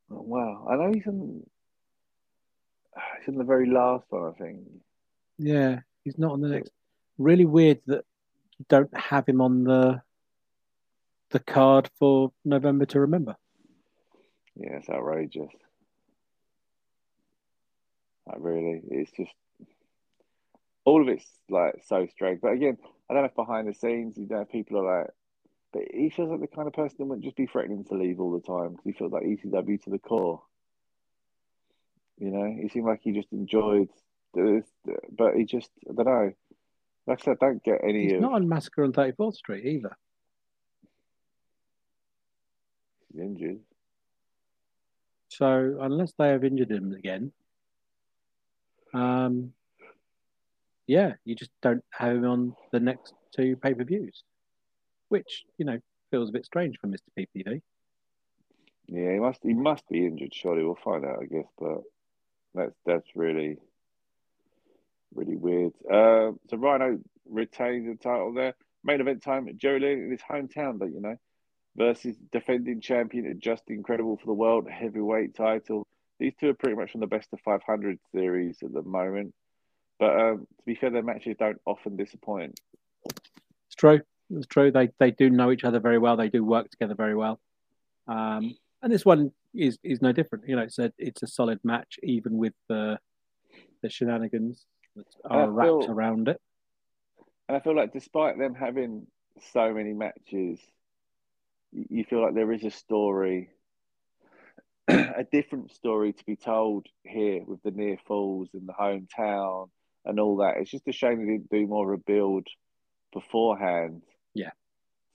Oh, 0.10 0.22
wow, 0.22 0.68
I 0.70 0.76
know 0.78 0.94
he's 0.94 1.06
in. 1.06 1.44
He's 3.20 3.28
in 3.28 3.38
the 3.38 3.44
very 3.44 3.70
last 3.70 4.06
one, 4.10 4.34
I 4.34 4.38
think. 4.38 4.60
Yeah, 5.38 5.80
he's 6.04 6.18
not 6.18 6.32
on 6.32 6.42
the 6.42 6.50
next. 6.50 6.72
Really 7.18 7.46
weird 7.46 7.80
that 7.88 8.06
you 8.58 8.66
don't 8.70 8.96
have 8.98 9.28
him 9.28 9.42
on 9.42 9.64
the 9.64 10.02
the 11.30 11.40
card 11.40 11.90
for 12.00 12.32
November 12.46 12.86
to 12.86 13.02
remember. 13.02 13.36
Yeah, 14.56 14.78
it's 14.78 14.90
outrageous. 14.90 15.52
Like 18.26 18.38
really, 18.40 18.82
it's 18.90 19.12
just 19.12 19.32
all 20.86 21.02
of 21.02 21.08
it's 21.08 21.26
like 21.50 21.76
so 21.86 22.08
strange. 22.08 22.42
But 22.42 22.54
again, 22.54 22.78
I 23.10 23.14
don't 23.14 23.24
know 23.24 23.30
if 23.30 23.36
behind 23.36 23.68
the 23.68 23.74
scenes, 23.74 24.18
you 24.18 24.28
know, 24.28 24.46
people 24.46 24.80
are 24.80 25.00
like, 25.00 25.10
but 25.74 25.84
he 25.94 26.10
feels 26.10 26.30
like 26.30 26.42
the 26.42 26.48
kind 26.48 26.68
of 26.68 26.74
person 26.74 26.96
that 27.00 27.06
wouldn't 27.06 27.26
just 27.26 27.38
be 27.38 27.46
threatening 27.46 27.84
to 27.86 27.96
leave 27.96 28.20
all 28.20 28.32
the 28.32 28.42
time 28.42 28.72
because 28.72 28.84
he 28.86 28.92
feels 28.94 29.12
like 29.12 29.24
ECW 29.24 29.84
to 29.84 29.90
the 29.90 30.00
core. 30.00 30.42
You 32.20 32.32
know, 32.32 32.56
he 32.62 32.70
seemed 32.70 32.86
like 32.86 33.02
he 33.04 33.12
just 33.12 33.32
enjoyed 33.32 33.90
this, 34.34 34.66
but 35.12 35.36
he 35.36 35.46
just, 35.46 35.70
I 35.90 35.94
don't 35.94 36.06
know. 36.06 36.34
Like 37.06 37.22
I 37.22 37.24
said, 37.24 37.40
don't 37.40 37.64
get 37.64 37.82
any. 37.84 38.04
He's 38.06 38.14
of... 38.14 38.22
not 38.22 38.34
on 38.34 38.50
Massacre 38.50 38.84
on 38.84 38.92
34th 38.92 39.36
Street 39.36 39.66
either. 39.66 39.96
He's 43.12 43.22
injured. 43.22 43.60
So 45.30 45.78
unless 45.80 46.14
they 46.18 46.30
have 46.30 46.44
injured 46.44 46.72
him 46.72 46.94
again, 46.94 47.32
um, 48.94 49.54
yeah, 50.88 51.14
you 51.26 51.36
just 51.36 51.52
don't 51.62 51.84
have 51.92 52.16
him 52.16 52.26
on 52.26 52.56
the 52.72 52.80
next 52.80 53.14
two 53.36 53.56
pay 53.58 53.74
per 53.74 53.84
views, 53.84 54.24
which 55.10 55.46
you 55.58 55.66
know 55.66 55.80
feels 56.12 56.30
a 56.30 56.32
bit 56.32 56.46
strange 56.46 56.78
for 56.80 56.88
Mister 56.88 57.12
PPV. 57.18 57.62
Yeah, 58.88 59.14
he 59.14 59.20
must 59.20 59.44
he 59.44 59.54
must 59.54 59.88
be 59.90 60.06
injured. 60.06 60.34
Surely 60.34 60.64
we'll 60.64 60.76
find 60.76 61.06
out, 61.06 61.20
I 61.22 61.26
guess. 61.26 61.48
But 61.60 61.84
that's 62.58 62.76
that's 62.86 63.16
really 63.16 63.58
really 65.14 65.36
weird. 65.36 65.74
Uh, 65.86 66.34
so 66.50 66.58
Rhino 66.58 67.00
retains 67.30 67.88
the 67.88 67.96
title 67.96 68.34
there. 68.34 68.56
Main 68.84 69.02
event 69.02 69.24
time 69.24 69.50
Jerry 69.58 69.80
Lynn 69.80 70.04
in 70.04 70.12
his 70.12 70.22
hometown, 70.22 70.78
but 70.78 70.92
you 70.92 71.02
know, 71.02 71.16
versus 71.76 72.16
defending 72.32 72.82
champion 72.82 73.40
Justin 73.40 73.84
Credible 73.84 74.18
for 74.18 74.26
the 74.26 74.34
world 74.34 74.68
heavyweight 74.70 75.36
title. 75.36 75.86
These 76.20 76.34
two 76.40 76.50
are 76.50 76.54
pretty 76.54 76.76
much 76.76 76.92
from 76.92 77.02
the 77.02 77.08
best 77.08 77.30
of 77.32 77.40
500 77.42 78.00
series 78.12 78.58
at 78.64 78.74
the 78.74 78.82
moment. 78.82 79.34
But 80.00 80.20
um, 80.20 80.48
to 80.58 80.66
be 80.66 80.76
fair, 80.76 80.90
their 80.90 81.04
matches 81.04 81.36
don't 81.40 81.62
often 81.66 81.96
disappoint. 81.96 82.60
It's 83.06 83.76
true. 83.76 84.02
It's 84.30 84.48
true. 84.48 84.72
They 84.72 84.90
they 85.00 85.12
do 85.12 85.30
know 85.30 85.52
each 85.52 85.64
other 85.64 85.80
very 85.80 85.98
well. 85.98 86.18
They 86.18 86.30
do 86.30 86.44
work 86.44 86.70
together 86.70 86.96
very 86.96 87.16
well. 87.16 87.40
Um, 88.08 88.56
and 88.82 88.92
this 88.92 89.06
one 89.06 89.32
is 89.54 89.78
is 89.84 90.02
no 90.02 90.12
different. 90.12 90.48
You 90.48 90.56
know, 90.56 90.64
it's 90.64 90.80
a 90.80 90.92
it's 90.98 91.24
a 91.24 91.28
solid 91.28 91.60
match, 91.64 92.00
even 92.04 92.38
with 92.38 92.54
the 92.70 93.00
the 93.82 93.90
shenanigans 93.90 94.66
that 94.96 95.06
are 95.26 95.50
wrapped 95.50 95.86
feel, 95.86 95.92
around 95.92 96.28
it. 96.28 96.42
And 97.48 97.58
I 97.58 97.60
feel 97.60 97.76
like, 97.76 97.94
despite 97.94 98.38
them 98.38 98.54
having 98.54 99.08
so 99.52 99.74
many 99.74 99.94
matches, 99.94 100.60
you 101.72 102.04
feel 102.04 102.22
like 102.22 102.34
there 102.34 102.52
is 102.52 102.64
a 102.64 102.72
story 102.72 103.50
a 104.88 105.26
different 105.30 105.72
story 105.74 106.14
to 106.14 106.26
be 106.26 106.38
told 106.38 106.88
here 107.04 107.44
with 107.46 107.62
the 107.62 107.72
near 107.72 107.98
falls 108.08 108.48
and 108.54 108.68
the 108.68 108.74
hometown 108.74 109.70
and 110.06 110.18
all 110.18 110.38
that. 110.38 110.56
It's 110.58 110.72
just 110.72 110.88
a 110.88 110.94
shame 110.94 111.20
they 111.20 111.34
didn't 111.34 111.50
do 111.50 111.68
more 111.68 111.94
of 111.94 112.00
a 112.00 112.04
build 112.04 112.48
beforehand. 113.12 114.04
Yeah. 114.34 114.52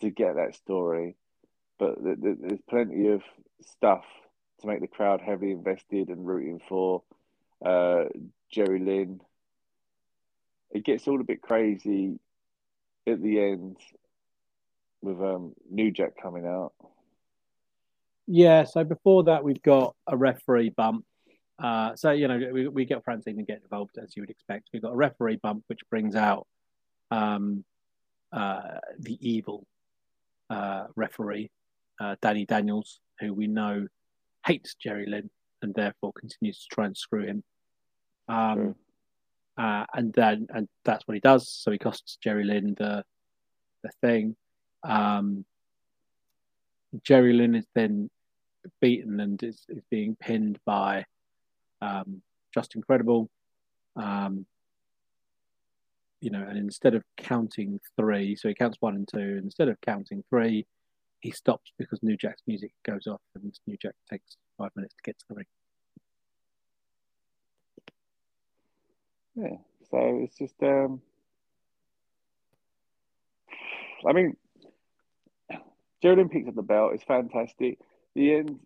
To 0.03 0.11
get 0.11 0.35
that 0.35 0.57
story, 0.57 1.17
but 1.83 2.21
there's 2.21 2.61
plenty 2.69 3.09
of 3.09 3.23
stuff 3.61 4.05
to 4.61 4.67
make 4.67 4.81
the 4.81 4.87
crowd 4.87 5.21
heavily 5.21 5.51
invested 5.51 6.09
and 6.09 6.27
rooting 6.27 6.61
for 6.69 7.03
uh, 7.65 8.05
Jerry 8.53 8.79
Lynn. 8.79 9.21
It 10.71 10.85
gets 10.85 11.09
all 11.09 11.21
a 11.21 11.25
bit 11.25 11.43
crazy 11.43 12.21
at 13.07 13.21
the 13.21 13.41
end 13.41 13.77
with 15.01 15.21
um, 15.21 15.55
New 15.69 15.91
Jack 15.91 16.13
coming 16.23 16.47
out. 16.47 16.73
Yeah, 18.29 18.63
so 18.65 18.85
before 18.85 19.25
that, 19.25 19.43
we've 19.43 19.63
got 19.63 19.97
a 20.07 20.17
referee 20.17 20.71
bump 20.71 21.05
uh, 21.59 21.95
so 21.95 22.11
you 22.11 22.27
know 22.27 22.41
we, 22.53 22.67
we 22.67 22.85
get 22.85 23.05
Francine 23.05 23.39
and 23.39 23.47
get 23.47 23.61
involved 23.63 23.97
as 24.03 24.17
you 24.17 24.23
would 24.23 24.31
expect. 24.31 24.71
We've 24.73 24.83
got 24.83 24.95
a 24.95 24.97
referee 24.97 25.37
bump 25.37 25.63
which 25.69 25.81
brings 25.91 26.17
out 26.17 26.47
um, 27.13 27.65
uh, 28.33 28.79
the 28.99 29.17
evil 29.21 29.65
uh, 30.51 30.87
referee 30.97 31.51
uh, 32.01 32.17
Danny 32.21 32.47
Daniels, 32.47 33.01
who 33.21 33.33
we 33.33 33.47
know 33.47 33.87
hates 34.47 34.75
Jerry 34.75 35.07
Lynn 35.07 35.31
and 35.63 35.75
therefore 35.75 36.13
continues 36.13 36.61
to 36.61 36.75
try 36.75 36.87
and 36.87 36.97
screw 36.97 37.25
him. 37.25 37.45
Um, 38.29 38.57
sure. 38.57 38.77
Uh, 39.59 39.85
and 39.95 40.13
then 40.15 40.47
and 40.51 40.69
that's 40.85 41.07
what 41.07 41.15
he 41.15 41.21
does. 41.21 41.49
So 41.49 41.71
he 41.71 41.79
costs 41.79 42.19
Jerry 42.23 42.45
Lynn 42.45 42.75
the 42.79 43.05
the 43.83 43.91
thing. 44.01 44.37
Um, 44.83 45.45
Jerry 47.03 47.33
Lynn 47.33 47.55
is 47.55 47.67
then 47.75 48.11
beaten 48.81 49.21
and 49.21 49.43
is, 49.43 49.65
is 49.69 49.83
being 49.91 50.17
pinned 50.17 50.59
by 50.65 51.05
um, 51.81 52.23
Justin 52.55 52.83
Credible. 52.83 53.31
Um, 53.97 54.47
you 56.21 56.31
know, 56.31 56.45
and 56.49 56.57
instead 56.57 56.95
of 56.95 57.03
counting 57.17 57.81
three, 57.97 58.37
so 58.37 58.49
he 58.49 58.55
counts 58.55 58.77
one 58.81 58.95
and 58.95 59.09
two. 59.09 59.41
Instead 59.43 59.69
of 59.69 59.81
counting 59.81 60.23
three, 60.31 60.67
he 61.23 61.31
stops 61.31 61.73
because 61.79 62.01
New 62.03 62.17
Jack's 62.17 62.43
music 62.47 62.73
goes 62.85 63.07
off, 63.07 63.21
and 63.35 63.59
New 63.67 63.77
Jack 63.81 63.95
takes 64.11 64.37
five 64.59 64.71
minutes 64.77 64.95
to 64.97 65.03
get 65.03 65.19
to 65.21 65.25
the 65.29 65.35
ring. 65.37 65.47
Yeah, 69.35 69.57
so 69.91 70.21
it's 70.23 70.37
just, 70.37 70.63
um, 70.63 71.01
I 74.07 74.13
mean, 74.13 74.37
Jerry 76.03 76.17
Lynn 76.17 76.29
picks 76.29 76.49
up 76.49 76.57
the 76.57 76.63
belt. 76.63 76.93
It's 76.95 77.05
fantastic. 77.05 77.79
The 78.15 78.35
end 78.35 78.59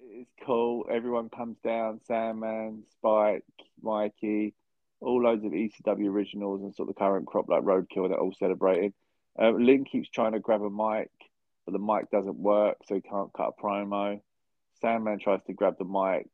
is 0.00 0.26
cool. 0.44 0.84
Everyone 0.90 1.30
comes 1.30 1.56
down. 1.64 2.00
Sandman, 2.06 2.84
Spike, 2.92 3.44
Mikey, 3.82 4.54
all 5.00 5.22
loads 5.22 5.44
of 5.44 5.52
ECW 5.52 6.08
originals 6.08 6.62
and 6.62 6.74
sort 6.74 6.88
of 6.88 6.94
the 6.94 6.98
current 6.98 7.26
crop 7.26 7.48
like 7.48 7.62
Roadkill 7.62 8.10
that 8.10 8.18
all 8.18 8.34
celebrating. 8.38 8.92
Uh, 9.40 9.50
Lynn 9.50 9.84
keeps 9.84 10.08
trying 10.10 10.32
to 10.32 10.40
grab 10.40 10.62
a 10.62 10.70
mic, 10.70 11.10
but 11.68 11.78
the 11.78 11.84
mic 11.84 12.10
doesn't 12.10 12.38
work, 12.38 12.78
so 12.86 12.94
he 12.94 13.02
can't 13.02 13.30
cut 13.34 13.52
a 13.58 13.62
promo. 13.62 14.18
Sandman 14.80 15.18
tries 15.18 15.42
to 15.46 15.52
grab 15.52 15.76
the 15.78 15.84
mic, 15.84 16.30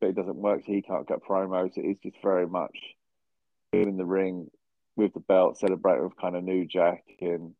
but 0.00 0.08
it 0.08 0.16
doesn't 0.16 0.36
work, 0.36 0.62
so 0.64 0.72
he 0.72 0.80
can't 0.80 1.06
cut 1.06 1.22
promo. 1.22 1.70
So 1.74 1.82
it's 1.84 2.00
just 2.00 2.16
very 2.22 2.46
much 2.46 2.74
in 3.74 3.98
the 3.98 4.06
ring 4.06 4.50
with 4.96 5.12
the 5.12 5.20
belt, 5.20 5.58
celebrating 5.58 6.04
with 6.04 6.16
kind 6.16 6.36
of 6.36 6.42
New 6.42 6.64
Jack. 6.64 7.04
And 7.20 7.52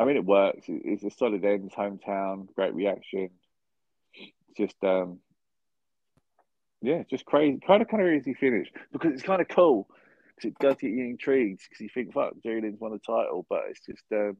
I 0.00 0.04
mean, 0.04 0.16
it 0.16 0.24
works. 0.24 0.64
It's 0.66 1.04
a 1.04 1.10
solid 1.10 1.44
end, 1.44 1.70
hometown, 1.70 2.52
great 2.56 2.74
reaction. 2.74 3.30
It's 4.12 4.58
just, 4.58 4.82
um, 4.82 5.20
yeah, 6.80 7.04
just 7.08 7.26
crazy, 7.26 7.60
kind 7.64 7.80
of 7.80 7.86
kind 7.86 8.02
of 8.04 8.12
easy 8.12 8.34
finish 8.34 8.66
because 8.90 9.12
it's 9.12 9.22
kind 9.22 9.40
of 9.40 9.46
cool 9.46 9.86
because 10.34 10.48
it 10.50 10.58
does 10.58 10.78
get 10.80 10.90
you 10.90 11.04
intrigued 11.04 11.60
because 11.60 11.80
you 11.80 11.90
think, 11.94 12.12
fuck, 12.12 12.32
Lynn's 12.44 12.80
won 12.80 12.90
the 12.90 12.98
title, 12.98 13.46
but 13.48 13.60
it's 13.70 13.86
just, 13.86 14.02
um, 14.10 14.36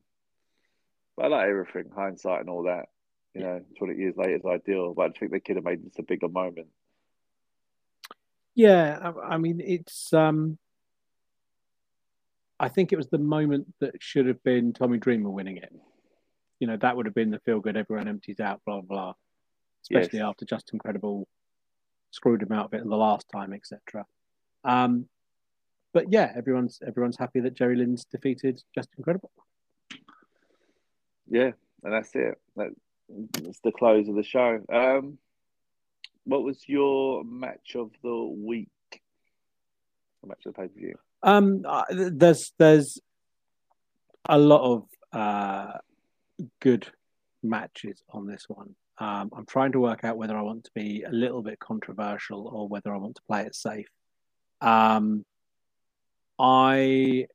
but 1.17 1.27
I 1.27 1.29
like 1.29 1.49
everything, 1.49 1.91
hindsight 1.95 2.41
and 2.41 2.51
all 2.51 2.65
that. 2.65 2.87
You 3.35 3.43
know, 3.43 3.61
20 3.79 3.97
years 3.97 4.15
later 4.17 4.37
is 4.37 4.45
ideal, 4.45 4.93
but 4.95 5.07
I 5.07 5.19
think 5.19 5.33
they 5.33 5.41
could 5.41 5.57
have 5.57 5.65
made 5.65 5.83
this 5.83 5.99
a 5.99 6.03
bigger 6.03 6.29
moment. 6.29 6.69
Yeah, 8.55 8.99
I, 9.03 9.35
I 9.35 9.39
mean, 9.39 9.61
it's 9.65 10.13
um, 10.13 10.59
I 12.61 12.69
think 12.69 12.93
it 12.93 12.97
was 12.97 13.09
the 13.09 13.19
moment 13.19 13.73
that 13.81 13.95
should 14.01 14.27
have 14.27 14.43
been 14.43 14.73
Tommy 14.73 14.99
Dreamer 14.99 15.31
winning 15.31 15.57
it. 15.57 15.73
You 16.61 16.67
know, 16.67 16.77
that 16.77 16.97
would 16.97 17.07
have 17.07 17.15
been 17.15 17.31
the 17.31 17.41
feel 17.41 17.61
good, 17.61 17.77
everyone 17.77 18.07
empties 18.07 18.39
out, 18.39 18.61
blah, 18.65 18.83
blah, 18.83 19.15
especially 19.83 20.21
yes. 20.21 20.29
after 20.29 20.45
Justin 20.45 20.79
Credible 20.79 21.27
screwed 22.13 22.43
him 22.43 22.53
out 22.53 22.67
of 22.67 22.75
it 22.75 22.89
the 22.89 22.97
last 22.97 23.27
time, 23.35 23.53
etc. 23.53 24.07
Um, 24.63 25.07
but 25.93 26.13
yeah, 26.13 26.33
everyone's 26.37 26.81
everyone's 26.87 27.19
happy 27.19 27.41
that 27.41 27.55
Jerry 27.55 27.77
Lynn's 27.77 28.05
defeated 28.05 28.63
Justin 28.75 29.03
Credible. 29.03 29.33
Yeah, 31.29 31.53
and 31.83 31.93
that's 31.93 32.15
it. 32.15 32.39
That's 32.57 33.61
the 33.63 33.73
close 33.73 34.09
of 34.09 34.17
the 34.17 34.23
show. 34.23 34.61
Um, 34.73 35.19
what 36.25 36.43
was 36.43 36.63
your 36.67 37.25
match 37.25 37.75
of 37.75 37.91
the 38.03 38.17
week? 38.17 38.69
match 40.27 40.47
of 40.47 40.55
the 40.55 40.61
pay 40.61 40.69
per 40.69 40.79
view. 40.79 40.95
Um, 41.23 41.63
uh, 41.67 41.85
there's 41.91 42.53
there's 42.59 43.01
a 44.29 44.39
lot 44.39 44.63
of 44.63 44.85
uh, 45.13 45.79
good 46.61 46.87
matches 47.43 48.03
on 48.11 48.27
this 48.27 48.45
one. 48.49 48.75
Um, 48.99 49.31
I'm 49.37 49.47
trying 49.47 49.73
to 49.73 49.81
work 49.81 50.05
out 50.05 50.17
whether 50.17 50.37
I 50.37 50.43
want 50.43 50.65
to 50.65 50.71
be 50.75 51.03
a 51.03 51.11
little 51.11 51.43
bit 51.43 51.59
controversial 51.59 52.47
or 52.47 52.69
whether 52.69 52.95
I 52.95 52.99
want 52.99 53.17
to 53.17 53.23
play 53.23 53.43
it 53.43 53.55
safe. 53.55 53.89
Um, 54.61 55.25
I, 56.39 57.27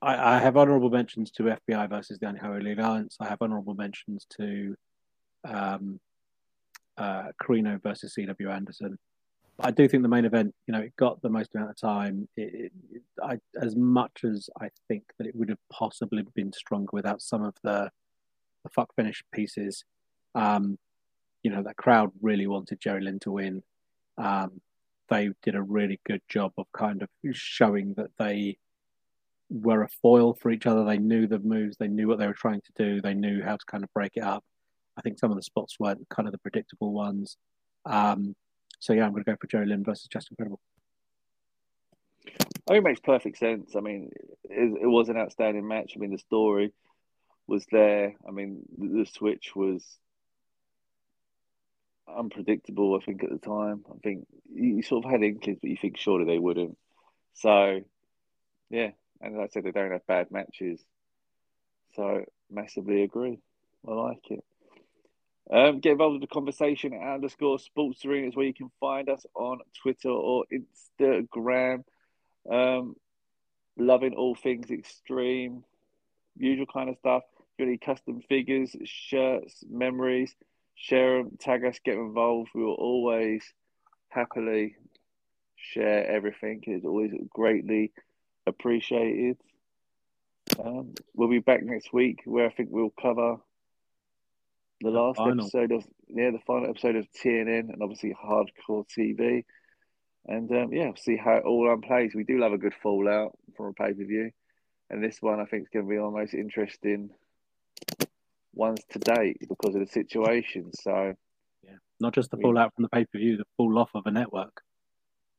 I, 0.00 0.36
I 0.36 0.38
have 0.38 0.56
honourable 0.56 0.90
mentions 0.90 1.30
to 1.32 1.54
FBI 1.68 1.88
versus 1.88 2.18
the 2.18 2.28
Unholy 2.28 2.72
Alliance. 2.72 3.16
I 3.20 3.28
have 3.28 3.42
honourable 3.42 3.74
mentions 3.74 4.26
to 4.36 4.76
um, 5.44 6.00
uh, 6.96 7.32
Corino 7.42 7.82
versus 7.82 8.14
CW 8.16 8.52
Anderson. 8.52 8.98
But 9.56 9.66
I 9.66 9.70
do 9.72 9.88
think 9.88 10.02
the 10.02 10.08
main 10.08 10.24
event, 10.24 10.54
you 10.66 10.72
know, 10.72 10.80
it 10.80 10.94
got 10.96 11.20
the 11.20 11.28
most 11.28 11.54
amount 11.54 11.70
of 11.70 11.76
time. 11.76 12.28
It, 12.36 12.72
it, 12.92 13.02
I, 13.22 13.38
as 13.60 13.74
much 13.74 14.24
as 14.24 14.48
I 14.60 14.68
think 14.86 15.04
that 15.18 15.26
it 15.26 15.34
would 15.34 15.48
have 15.48 15.58
possibly 15.70 16.24
been 16.34 16.52
stronger 16.52 16.90
without 16.92 17.20
some 17.20 17.44
of 17.44 17.54
the, 17.64 17.90
the 18.62 18.70
fuck 18.70 18.94
finish 18.94 19.24
pieces. 19.32 19.84
Um, 20.34 20.78
you 21.42 21.50
know, 21.50 21.62
that 21.62 21.76
crowd 21.76 22.12
really 22.22 22.46
wanted 22.46 22.80
Jerry 22.80 23.00
Lynn 23.00 23.18
to 23.20 23.32
win. 23.32 23.62
Um, 24.16 24.60
they 25.08 25.30
did 25.42 25.54
a 25.54 25.62
really 25.62 26.00
good 26.04 26.22
job 26.28 26.52
of 26.58 26.66
kind 26.72 27.02
of 27.02 27.08
showing 27.32 27.94
that 27.94 28.10
they 28.18 28.58
were 29.50 29.82
a 29.82 29.88
foil 30.02 30.34
for 30.34 30.50
each 30.50 30.66
other. 30.66 30.84
They 30.84 30.98
knew 30.98 31.26
the 31.26 31.38
moves, 31.38 31.76
they 31.76 31.88
knew 31.88 32.08
what 32.08 32.18
they 32.18 32.26
were 32.26 32.34
trying 32.34 32.60
to 32.60 32.72
do, 32.76 33.00
they 33.00 33.14
knew 33.14 33.42
how 33.42 33.56
to 33.56 33.64
kind 33.66 33.84
of 33.84 33.92
break 33.92 34.12
it 34.16 34.22
up. 34.22 34.44
I 34.96 35.00
think 35.00 35.18
some 35.18 35.30
of 35.30 35.36
the 35.36 35.42
spots 35.42 35.76
weren't 35.78 36.08
kind 36.08 36.26
of 36.26 36.32
the 36.32 36.38
predictable 36.38 36.92
ones. 36.92 37.36
Um, 37.86 38.34
so 38.80 38.92
yeah, 38.92 39.04
I'm 39.04 39.12
going 39.12 39.24
to 39.24 39.30
go 39.30 39.36
for 39.40 39.46
Jerry 39.46 39.66
Lynn 39.66 39.84
versus 39.84 40.08
Justin 40.08 40.36
Credible. 40.36 40.60
I 42.26 42.74
think 42.74 42.84
it 42.84 42.88
makes 42.88 43.00
perfect 43.00 43.38
sense. 43.38 43.74
I 43.76 43.80
mean, 43.80 44.10
it, 44.44 44.82
it, 44.82 44.86
was 44.86 45.08
an 45.08 45.16
outstanding 45.16 45.66
match. 45.66 45.92
I 45.96 46.00
mean, 46.00 46.10
the 46.10 46.18
story 46.18 46.72
was 47.46 47.64
there. 47.72 48.14
I 48.26 48.30
mean, 48.30 48.62
the, 48.76 48.88
the 48.88 49.06
switch 49.06 49.56
was 49.56 49.84
unpredictable. 52.06 52.98
I 53.00 53.04
think 53.04 53.24
at 53.24 53.30
the 53.30 53.38
time, 53.38 53.84
I 53.90 53.98
think 54.02 54.26
you 54.52 54.82
sort 54.82 55.04
of 55.04 55.10
had 55.10 55.22
inklings, 55.22 55.58
but 55.60 55.70
you 55.70 55.76
think 55.80 55.96
surely 55.96 56.24
they 56.24 56.38
wouldn't. 56.38 56.76
So, 57.34 57.80
yeah, 58.70 58.90
and 59.20 59.36
like 59.36 59.50
I 59.50 59.52
said, 59.52 59.64
they 59.64 59.72
don't 59.72 59.92
have 59.92 60.06
bad 60.06 60.30
matches. 60.30 60.80
So, 61.96 62.24
massively 62.50 63.02
agree. 63.02 63.38
I 63.86 63.92
like 63.92 64.30
it. 64.30 64.44
Um, 65.50 65.80
get 65.80 65.92
involved 65.92 66.16
in 66.16 66.20
the 66.20 66.26
conversation 66.26 66.92
at 66.92 67.14
underscore 67.14 67.58
sports 67.58 68.04
arena 68.04 68.28
is 68.28 68.36
where 68.36 68.46
you 68.46 68.52
can 68.54 68.70
find 68.80 69.08
us 69.08 69.24
on 69.34 69.60
Twitter 69.82 70.10
or 70.10 70.44
Instagram. 70.52 71.84
Um, 72.50 72.96
loving 73.78 74.14
all 74.14 74.34
things 74.34 74.70
extreme, 74.70 75.64
usual 76.36 76.66
kind 76.66 76.90
of 76.90 76.98
stuff. 76.98 77.22
If 77.58 77.64
you 77.64 77.66
any 77.66 77.78
custom 77.78 78.20
figures, 78.28 78.76
shirts, 78.84 79.64
memories, 79.68 80.34
share 80.74 81.18
them, 81.18 81.38
tag 81.40 81.64
us, 81.64 81.78
get 81.84 81.94
involved. 81.94 82.50
We 82.54 82.62
will 82.62 82.74
always 82.74 83.42
happily 84.08 84.76
share 85.56 86.06
everything. 86.06 86.62
It's 86.66 86.84
always 86.84 87.12
greatly 87.30 87.92
appreciated. 88.48 89.36
Um, 90.58 90.94
we'll 91.14 91.28
be 91.28 91.40
back 91.40 91.62
next 91.62 91.92
week 91.92 92.20
where 92.24 92.46
I 92.46 92.50
think 92.50 92.70
we'll 92.72 92.92
cover 93.00 93.36
the 94.80 94.90
last 94.90 95.16
final. 95.16 95.44
episode 95.44 95.72
of 95.72 95.84
yeah 96.08 96.30
the 96.30 96.38
final 96.46 96.70
episode 96.70 96.96
of 96.96 97.06
TNN 97.12 97.72
and 97.72 97.82
obviously 97.82 98.14
Hardcore 98.14 98.86
TV, 98.86 99.44
and 100.26 100.50
um, 100.52 100.72
yeah, 100.72 100.92
see 100.96 101.16
how 101.16 101.34
it 101.34 101.44
all 101.44 101.74
unplays. 101.74 102.14
We 102.14 102.24
do 102.24 102.38
love 102.38 102.52
a 102.52 102.58
good 102.58 102.74
fallout 102.82 103.36
from 103.56 103.66
a 103.66 103.72
pay 103.72 103.92
per 103.92 104.04
view, 104.04 104.30
and 104.90 105.02
this 105.02 105.20
one 105.20 105.40
I 105.40 105.44
think 105.44 105.64
is 105.64 105.68
going 105.72 105.86
to 105.86 105.90
be 105.90 105.98
our 105.98 106.10
most 106.10 106.34
interesting 106.34 107.10
ones 108.54 108.80
to 108.90 108.98
date 108.98 109.38
because 109.48 109.74
of 109.74 109.80
the 109.80 109.86
situation. 109.86 110.70
So 110.74 111.14
yeah, 111.62 111.76
not 112.00 112.14
just 112.14 112.30
the 112.30 112.38
fallout 112.38 112.74
from 112.74 112.82
the 112.82 112.88
pay 112.88 113.04
per 113.04 113.18
view, 113.18 113.36
the 113.36 113.44
fall 113.56 113.78
off 113.78 113.90
of 113.94 114.06
a 114.06 114.10
network. 114.10 114.62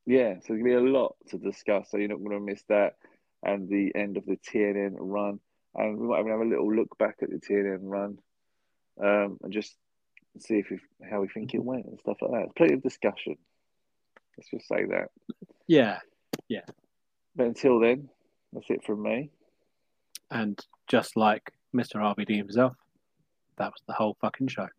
Yeah, 0.09 0.39
so 0.39 0.53
there's 0.53 0.63
going 0.63 0.73
to 0.73 0.81
be 0.81 0.89
a 0.89 0.91
lot 0.91 1.15
to 1.29 1.37
discuss. 1.37 1.91
So 1.91 1.97
you're 1.97 2.07
not 2.07 2.17
going 2.17 2.31
to 2.31 2.39
miss 2.39 2.63
that, 2.67 2.95
and 3.43 3.69
the 3.69 3.91
end 3.93 4.17
of 4.17 4.25
the 4.25 4.37
TNN 4.37 4.95
run. 4.97 5.39
And 5.75 5.99
we 5.99 6.07
might 6.07 6.21
even 6.21 6.31
have 6.31 6.41
a 6.41 6.45
little 6.45 6.73
look 6.73 6.97
back 6.97 7.17
at 7.21 7.29
the 7.29 7.35
TNN 7.35 7.81
run 7.83 8.17
um, 8.99 9.37
and 9.43 9.53
just 9.53 9.75
see 10.39 10.55
if 10.55 10.71
we, 10.71 10.79
how 11.07 11.21
we 11.21 11.27
think 11.27 11.53
it 11.53 11.63
went 11.63 11.85
and 11.85 11.99
stuff 11.99 12.17
like 12.23 12.31
that. 12.31 12.55
plenty 12.55 12.73
of 12.73 12.81
discussion. 12.81 13.35
Let's 14.35 14.49
just 14.49 14.67
say 14.67 14.85
that. 14.85 15.09
Yeah, 15.67 15.99
yeah. 16.47 16.65
But 17.35 17.45
until 17.45 17.79
then, 17.79 18.09
that's 18.51 18.71
it 18.71 18.83
from 18.83 19.03
me. 19.03 19.29
And 20.31 20.59
just 20.87 21.17
like 21.17 21.53
Mr. 21.75 21.97
RVD 21.97 22.35
himself, 22.35 22.73
that 23.59 23.67
was 23.67 23.83
the 23.87 23.93
whole 23.93 24.17
fucking 24.21 24.47
show. 24.47 24.69